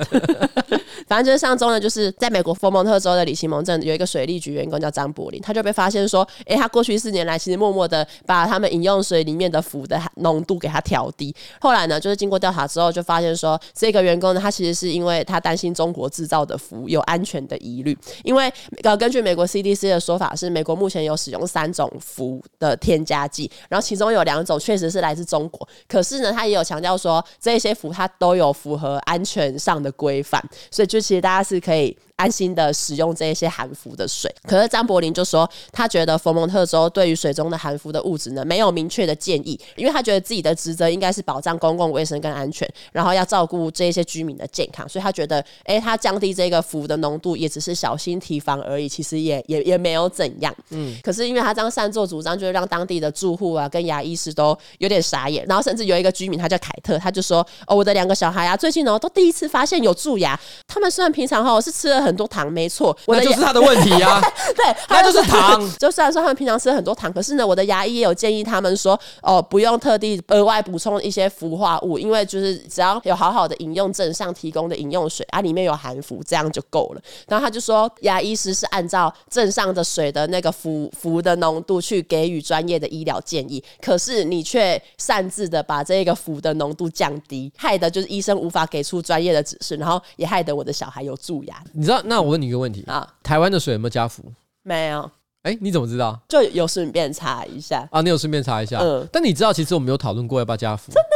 [1.07, 11.33] 反正就是上周呢，就是在美国佛蒙特州的里奇蒙镇有一个水利局员工叫张柏林，他就被发现说，哎、他过去四年来其实默默的把他们饮用水里面的氟的浓度给他调低。
[11.61, 31.97] 后来呢，就是经过调查之后，就发现说，这个员工呢，他其实是因为他担心中国制造的氟有安全的疑虑，因为呃，根据美国 CDC 的说法是，美国目前有使用三种氟的添加剂，然后其中有两种确实是来自中国，可是呢，他也有强调说，这些氟它都有符合安全上的规范，所以就其实大家是可以。
[32.17, 50.55] 安心的使用这一些含氟的水，可是张柏林就说，他觉得佛蒙特州对于水中的含氟的物质呢，没有明确的建议，因为他觉得自己的职责应该是保障公共卫生跟安全，然后要照顾这一些居民的健康，所以他觉得，哎、欸，他降低这个氟的浓度也只是小心提防而已，其实也也也没有怎样。
[50.71, 62.06] 嗯，可是因为他这样擅作主张，就是让当地的住户啊跟牙医师都有点傻眼，然后甚至有一个居民他叫凯特，他就说，哦，我的两个小孩啊，最近呢都第一次发现有蛀牙，他们虽然平常哈是吃了。
[62.07, 64.21] 很多糖，没错，那就是他的问题啊。
[64.57, 65.61] 对， 那就是糖。
[65.79, 77.03] 就虽然说他们平常吃很多糖，可是呢，我的牙医也有建议他们说，哦，不用特地额外补充一些氟化物，因为就是只要有好好的饮用镇上提供的饮用水啊，里面有含氟，这样就够了。
[77.27, 91.57] 然后他就说，牙医师是按照镇上的水的那个氟氟的浓度去给予专业的医疗建议，可是你却擅自的把这个氟的浓度降低，害得就是医生无法给出专业的指示，然后也害得我的小孩有蛀牙。
[91.73, 91.96] 你知道？
[92.05, 94.23] 那我问你一个问题啊，台湾的水有没有加氟？
[94.63, 95.11] 没有。
[95.43, 96.19] 哎、欸，你怎么知道？
[96.29, 98.81] 就有顺便查一下啊，你有顺便查一下。
[98.81, 100.91] 嗯，但你知道，其实我们有讨论过要不要加氟。
[100.93, 101.16] 真的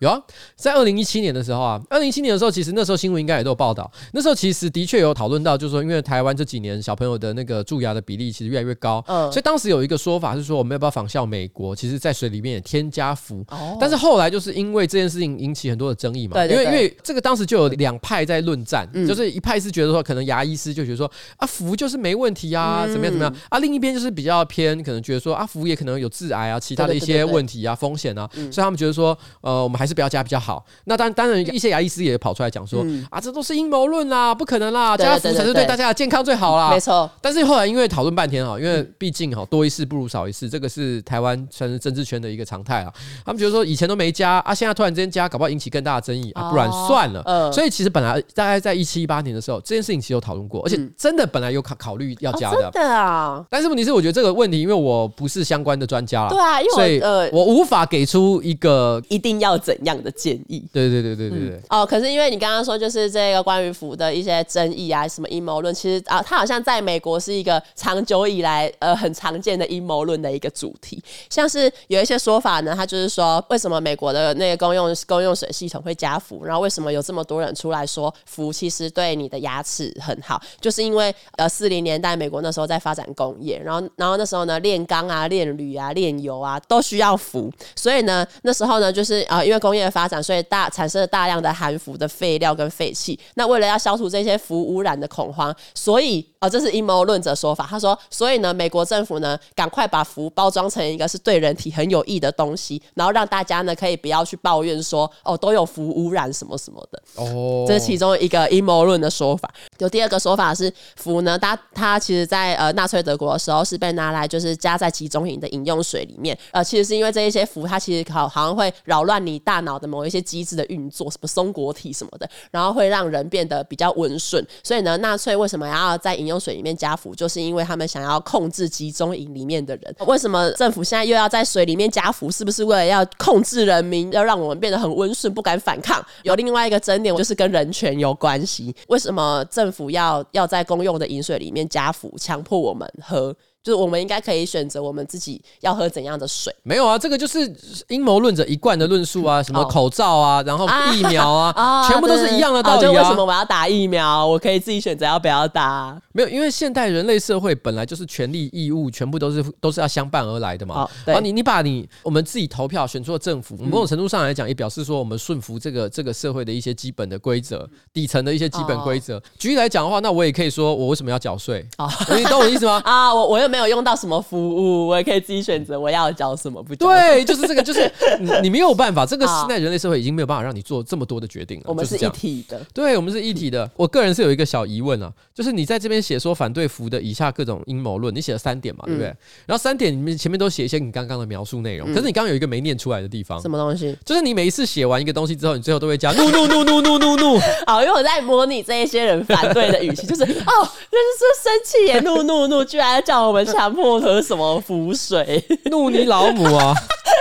[0.00, 0.18] 有啊，
[0.56, 3.90] 在二零一七年的时候啊，二零一七年的时候，其实那时候新闻应该也都有报道。
[4.14, 13.44] 那时候其实的确有讨论到，就是说，因为台湾这几年小朋友的那个蛀牙的比例其实越来越高，嗯，所以当时有一个说法是说，我们要不要仿效美国，其实在水里面也添加氟。
[13.50, 13.76] 哦。
[13.78, 30.64] 但是后来就是因为这件事情引起很多的争议嘛，因为因为这个当时就有两派在论战，嗯，就是一派是觉得说，可能牙医师就觉得说啊，氟就是没问题啊，怎么样怎么样啊，另一边就是比较偏可能觉得说啊，氟也可能有致癌啊，其他的一些问题啊，风险啊，所以他们觉得说，呃，我们还是不要加比较好。
[30.84, 36.70] 那当当然，一些牙医师也跑出来讲说、嗯、啊，这都是阴谋论啦，不可能啦，加氟才是对大家的健康最好啦。
[36.70, 37.10] 没错。
[37.20, 42.92] 但是后来因为讨论半天哈，因为毕竟哈多一事不如少一事，这个是台湾算是政治圈的一个常态啊。
[43.24, 47.22] 他们觉得说以前都没加啊，现在突然之间加，搞不好引起更大的争议啊，不然算了。
[47.26, 52.66] 嗯、所以其实本来大概在一七一八年的时候，这件事情其实有讨论过，而且真的本来有考考虑要加的。
[52.66, 53.44] 哦、真的啊。
[53.50, 60.62] 但是问题是，我觉得这个问题，因为我不是相关的专家啦，对啊，因为我无法给出一个一定要怎样的建议？
[60.72, 61.62] 对对对对对对、嗯。
[61.68, 71.02] 哦，可是因为你刚刚说就是这个关于福的一些争议啊，什么阴谋论，其实啊，它好像在美国是一个长久以来呃很常见的阴谋论的一个主题。
[71.28, 93.18] 像是有一些说法呢，它就是说为什么美国的那个公用公用水系统会加氟，然后为什么有这么多人出来说氟其实对你的牙齿很好，就是因为呃四零年代美国那时候在发展工业，然后然后那时候呢炼钢啊、炼铝啊、炼油啊都需要氟，所以呢那时候呢就是啊、呃、因为工业的发展，所以大产生了大量的含氟的废料跟废气。
[93.34, 109.50] 那为了要消除这些氟污染的恐慌，所以啊、呃、这是阴谋论者说法，他说所以呢美国政府呢赶快把氟包装成一个是对人体很有益的东西，然后让大家呢可以不要去抱怨说哦都有氟污染什么什么的哦，这是其中一个阴谋论的说法。
[109.78, 124.46] 有第二个说法是氟呢，它它其实在呃纳粹德国的时候是被拿来就是加在集中营的饮用水里面，呃其实是因为这一些氟它其实好好像会扰乱你大脑的某一些机制的运作，什么松果体什么的，然后会让人变得比较温顺。
[124.62, 129.96] 所以呢，纳粹为什么要在饮用水里面加氟，就是因为他们想要控制集中营里面的人。
[130.06, 132.30] 为什么政府现在又要在水里面加氟？
[132.30, 136.00] 是不是为了要控制人民，要让我们变得很温顺，不敢反抗？
[136.22, 138.72] 有另外一个争点，就是跟人权有关系。
[138.86, 143.34] 为什么政府要要在公用的饮水里面加氟，强迫我们喝？
[143.62, 146.54] 就是我们应该可以选择我们自己要喝怎样的水。
[146.62, 147.54] 没有啊，这个就是
[147.88, 152.92] 阴谋论者一贯的论述啊，什么口罩啊， 然后疫苗啊，啊 全部都是一样的道理啊。
[152.92, 154.26] 就为什么我要打疫苗？
[154.26, 156.00] 我可以自己选择要不要打。
[156.12, 160.82] 没有，因为现代人类社会本来就是权利义务全部都是都是要相伴而来的嘛。
[160.82, 161.12] 哦、对。
[161.12, 169.18] 然后你你把你我们自己投票选出了政府，某种程度上来讲也表示说我们顺服这个这个社会的一些基本的规则，底层的一些基本规则。
[169.18, 171.66] 哦、举例来讲的话，那我也可以说我为什么要缴税？
[171.78, 172.80] 哦、你懂我意思吗？
[172.86, 176.86] 啊，我我又没有用到什么服务，我也可以自己选择我要交什么不交。
[176.86, 177.90] 对，就是这个，就是
[178.42, 181.64] 你，没有办法，这个现在人类社会已经没有办法让你做这么多的决定了。
[181.66, 183.68] 我们是一体的，对，我们是一体的。
[183.76, 189.06] 我个人是有一个小疑问啊，就是你在这边写说反对服的以下各种阴谋论，你写了三点嘛，对不对？
[189.46, 193.96] 然后三点里面前面都写一些你刚刚的描述内容，可是你刚刚有一个没念出来的地方，什么东西？
[194.04, 197.40] 就是你每一次写完一个东西之后，你最后都会加怒怒怒怒怒怒怒。
[197.66, 206.74] 好，因为我在模拟这一些人反对的语气，就是哦，就是说生气也怒怒怒，居然叫我们强迫喝什么浮水， 怒你老母啊！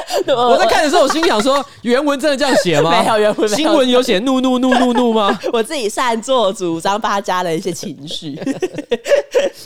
[0.27, 2.91] 我在看的时候，我心想说，原文真的这样写吗？
[3.01, 5.37] 没有原文，新闻有写怒怒怒怒怒吗？
[5.53, 8.35] 我自己擅作主张，帮他加了一些情绪。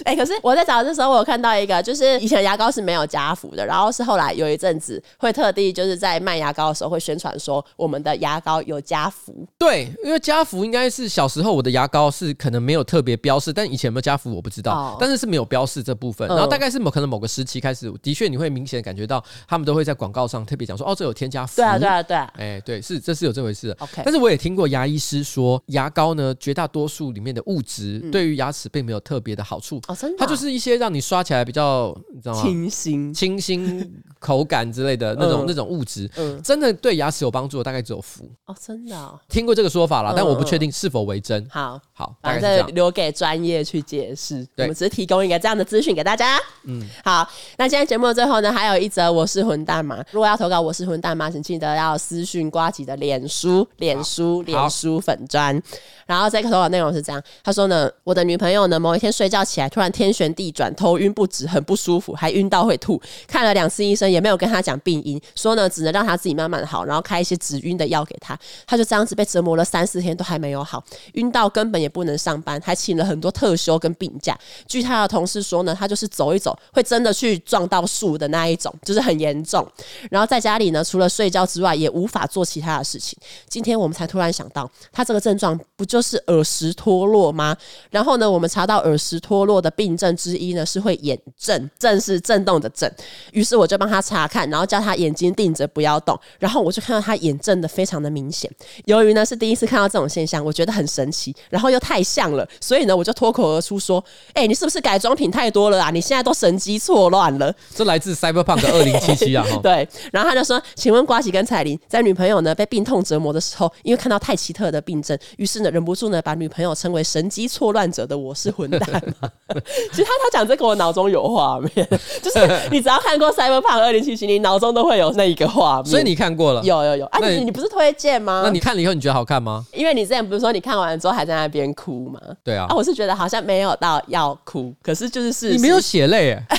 [0.03, 9.33] 哎、欸，可是我在找的时候，我有看到一个，就是以前牙膏是没有加氟的，然后是后来有一阵子会特地就是在卖牙膏的时候会宣传说我们的牙膏有加氟。
[9.57, 16.27] 对，因为加氟应该是小时候我的牙膏是可能没有特别标示，但以前有没有加氟我不知道，哦、但是是没有标示这部分。
[16.27, 21.55] 然后大概是某可能某个时期开始，的确你会明显感觉到他们都会在广告上特别讲说，哦，这有添加氟。
[21.57, 22.33] 对啊，对啊，对啊。
[22.35, 23.75] 哎，对，是这是有这回事的。
[23.79, 29.79] OK，但是我也听过牙医师说，牙膏呢绝大多数里面的物质对于牙齿并没有特别的好处。
[29.87, 30.17] 哦，真的。
[30.17, 32.41] 它就是一些让你刷起来比较，你知道吗？
[32.41, 36.09] 清新、清新口感之类的那种那种物质。
[36.17, 38.29] 嗯，真的对牙齿有帮助的大概只有氟。
[38.45, 39.19] 哦，真的。
[39.29, 41.47] 听过这个说法了，但我不确定是否为真。
[41.49, 44.47] 好，好，反正留给专业去解释。
[44.57, 46.39] 我们只是提供一个这样的资讯给大家。
[46.63, 47.29] 嗯，好。
[47.57, 50.03] 那今天节目的最后呢，还有一则我是混蛋嘛。
[50.11, 55.61] 如果要投稿我是混蛋吗，请记得要私讯瓜吉的脸书、脸书、脸书粉砖。
[56.05, 63.01] 然后这个投稿内容是这样，他说呢，我的女朋友呢，某一天睡觉起来突然天旋地转，头晕不止，很不舒服，还晕到会吐。
[63.27, 68.39] 看了两次医生，也没有跟他讲病因，说呢，只能让他自己慢慢好，然后开一些止晕的药给他。
[68.65, 70.81] 他就这样子被折磨了三四天，都还没有好，
[71.15, 74.37] 晕到根本也不能上班，还请了很多特休跟病假。
[74.67, 79.67] 据他的同事说呢，他就是走一走会真的去撞到树的那一种，就是很严重。
[80.13, 83.17] 然后在家里呢，除了睡觉之外，也无法做其他的事情。
[83.49, 87.57] 今天我们才突然想到，他这个症状不就是耳石脱落吗？
[87.89, 92.87] 然后呢，我们查到耳石脱落的病症之一呢，是会眼震，震是震动的震。
[93.31, 96.15] 于是我就帮他查看，然后叫他眼睛定着不要动。
[96.37, 98.47] 然后我就看到他眼震的非常的明显。
[98.85, 103.97] 由于呢是第一次看到这种现象，我觉得很神奇，然后又太像了，所以呢我就脱口而出说
[104.35, 105.89] ：“哎、欸，你是不是改装品太多了啊？
[105.89, 107.51] 你现在都神机错乱了。
[107.73, 109.43] ”这来自 Cyberpunk 二零七七啊！
[109.63, 109.89] 对。
[110.11, 118.79] 然后他就说：“请问瓜吉跟彩铃，在女朋友呢被病痛折磨的时候，因为看到太奇特的病症，于是呢忍不住呢。”把女朋友称为神机错乱者的我是混蛋
[119.19, 119.29] 吗？
[119.91, 121.87] 其实他他讲这个我脑中有画面，
[122.21, 125.85] 就是你只要看过《Cyberpunk 二零七七》，你脑中都会有那一个画面。
[125.85, 126.63] 所以你看过了？
[126.63, 127.19] 有有有啊！
[127.19, 128.43] 你你不是推荐吗？
[128.45, 129.65] 那你看了以后你觉得好看吗？
[129.73, 132.19] 因为你之前不是说你看完之后还在那边哭吗？
[132.41, 136.43] 对啊，啊，我是觉得好像没有到要哭，可是就是是你没有血泪哎，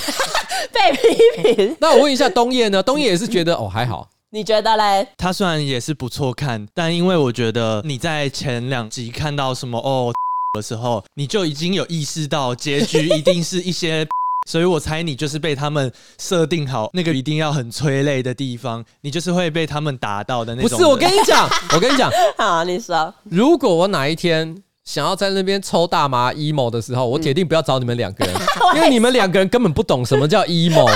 [0.73, 1.77] 被批评。
[1.81, 2.81] 那我问一下东叶呢？
[2.81, 4.07] 东叶也是觉得哦还好。
[4.31, 5.07] 你觉得嘞？
[5.17, 10.11] 他虽然也是不错看，但因为我觉得你在前两集看到什么哦
[10.53, 14.05] 的时候，你就已经有意识到结局一定是一些，
[14.49, 20.69] 所以我猜你就是被他们设定好那个一定要很催泪的地方，你就是会被他们打到的那种。
[20.69, 28.35] 不是，我跟你讲，我跟你讲，好，你说，如果我哪一天想要在那边抽大麻 emo 的时候，我铁定不要找你们两个人，
[28.75, 30.87] 因为你们两个人根本不懂什么叫 emo，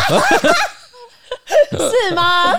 [1.71, 2.53] 是吗？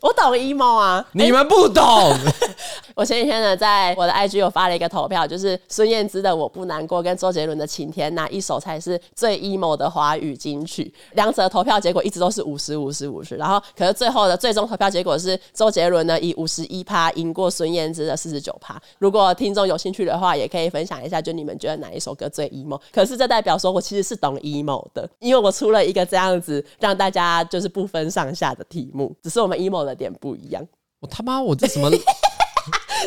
[0.00, 2.16] 我懂 emo 啊，你们不懂。
[2.96, 10.90] 我前几天呢，在我的 IG 有发了一个投票，就是孙燕姿的《我不难过》跟周杰伦的《晴天》哪一首才是最 emo 的华语金曲？
[11.12, 18.80] 两者的投票结果一直都是五十五十五十，然后可是最后的最终投票结果是周杰伦呢以五十一趴赢过孙燕姿的四十九趴。
[18.98, 22.80] 如果听众有兴趣的话，也可以分享一下，就你们觉得哪一首歌最 emo？
[22.90, 30.66] 可是这代表说我其实是懂 emo 的，因为我出了一个这样子让大家就是不分上下的题目，只是我们 emo 的点不一样。
[31.00, 31.90] 我他妈，我这什么？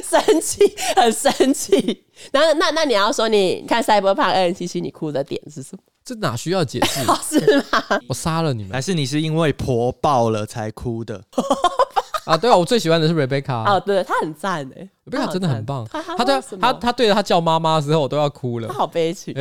[0.03, 2.03] 生气，很生气。
[2.31, 5.79] 然后那那你要说，你看《Cyberpunk 2077》，你哭的点是什么？
[6.03, 6.99] 这哪需要解释？
[7.39, 7.83] 是吗？
[8.09, 11.21] 我杀了你们，还是你是因为婆爆了才哭的？
[12.25, 13.63] 啊，对啊，我最喜欢的是 Rebecca。
[13.65, 15.87] 哦，对，她很赞诶，Rebecca 真的很棒。
[15.91, 18.67] 她她对她她对着她叫妈妈的时候，我都要哭了。
[18.67, 19.33] 她好悲情。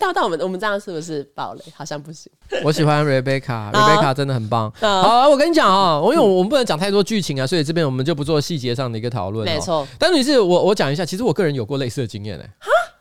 [0.00, 1.60] 但但我们我们这样是不是爆雷？
[1.74, 2.30] 好像不行。
[2.64, 4.72] 我喜欢 Rebecca，Rebecca 真的很棒。
[4.80, 9.44] 好，我跟你讲啊，我因为我们不能讲太多剧情啊，所以这边我们就不做细节上的一个讨论。
[9.44, 9.86] 没错。
[9.98, 12.50] 但是我我讲一下，其实我个人有过类似的经验诶。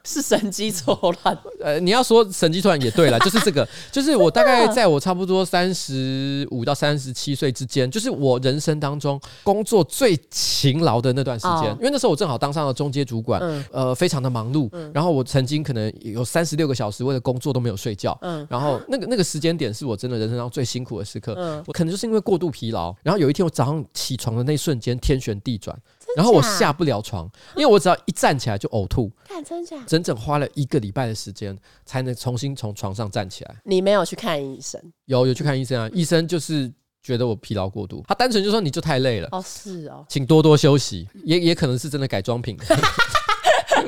[0.04, 13.42] 是神机错乱，呃，你要说神机错乱也对了， 就是这个，就是我大概在我差不多三十五到三十七岁之间，就是我人生当中工作最勤劳的那段时间，因为那时候我正好当上了中阶主管，
[13.72, 18.46] 呃，非常的忙碌，然后我曾经可能有三十六个小时为了工作都没有睡觉，嗯。
[18.50, 25.78] 然后那个那个时间点是我真的人生当中最辛苦的时刻，我可能就是因为过度疲劳，然后有一天我早上起床的那一瞬间天旋地转。
[26.16, 29.12] 然后我下不了床，因为我只要一站起来就呕吐。
[29.28, 29.78] 看真假？
[29.88, 33.56] 整整花了一个礼拜的时间才能重新从床上站起来。
[33.64, 34.82] 你没有去看医生？
[35.06, 35.90] 有，有去看医生啊。
[35.94, 39.30] 医生就是觉得我疲劳过度，他单纯就说你就太累了。
[39.32, 41.08] 哦，是哦，请多多休息。
[41.24, 42.58] 也也可能是真的改装品。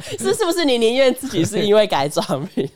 [0.19, 2.67] 是是不是你宁愿自己是因为改装品，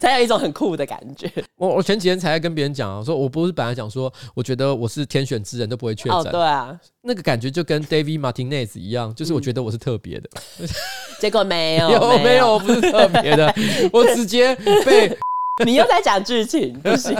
[0.00, 1.30] 才有一种很酷的感觉？
[1.56, 6.18] 我我前几天才在跟别人讲啊，说我不是本来讲说，我觉得我是天选之人都不会确诊。
[6.18, 10.28] 哦，对啊，那个感觉就跟 David Martinez 一样，就是我觉得我是特别的，
[11.20, 12.52] 结果没有， 有没有？
[12.54, 13.54] 我不是特别的，
[13.92, 15.16] 我直接被
[15.64, 17.16] 你又在讲剧情，不行，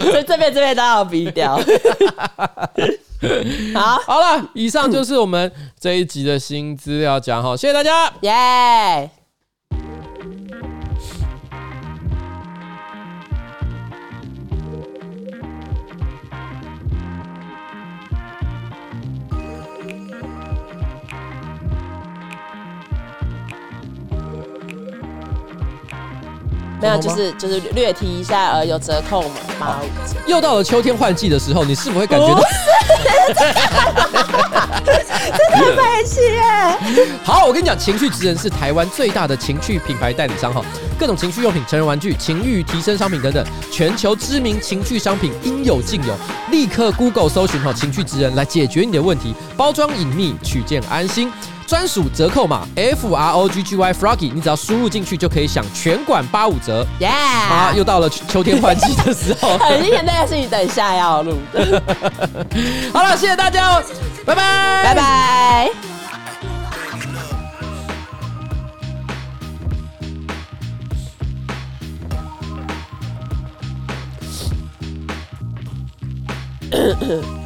[0.00, 1.58] 所以这边这边都要逼掉。
[3.74, 9.10] 好，好了，以上就是我们这一集的新资料讲好，谢谢大家，耶、
[26.80, 30.18] 没有，就是就是略提一下，呃，有折扣嘛，八五折。
[30.26, 32.40] 又到了秋天换季的时候，你是否会感觉到？
[35.26, 37.08] 真的没气耶！
[37.24, 40.62] 好，我跟你讲，情趣职人是台湾最大的情趣品牌代理商哈，
[40.98, 46.14] 各种情趣用品、成人玩具、情欲提升商品等等，全球知名情趣商品应有尽有。
[46.50, 51.32] 立刻 Google 搜寻好，情趣职人来解决你的问题，包装隐秘，取件安心。
[51.66, 56.86] 专属折扣码 F R O G G Y Froggy，你只要输入进去就可以享全馆八五折。
[57.00, 57.08] 耶！
[57.08, 61.82] 啊，又到了秋天换季的时候， 很明显那个是你等一下要录的。
[62.94, 63.82] 好了，谢谢大家哦，
[64.24, 65.70] 拜拜，拜拜。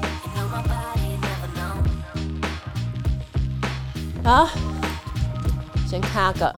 [4.32, 4.48] 好，
[5.88, 6.48] 先卡个。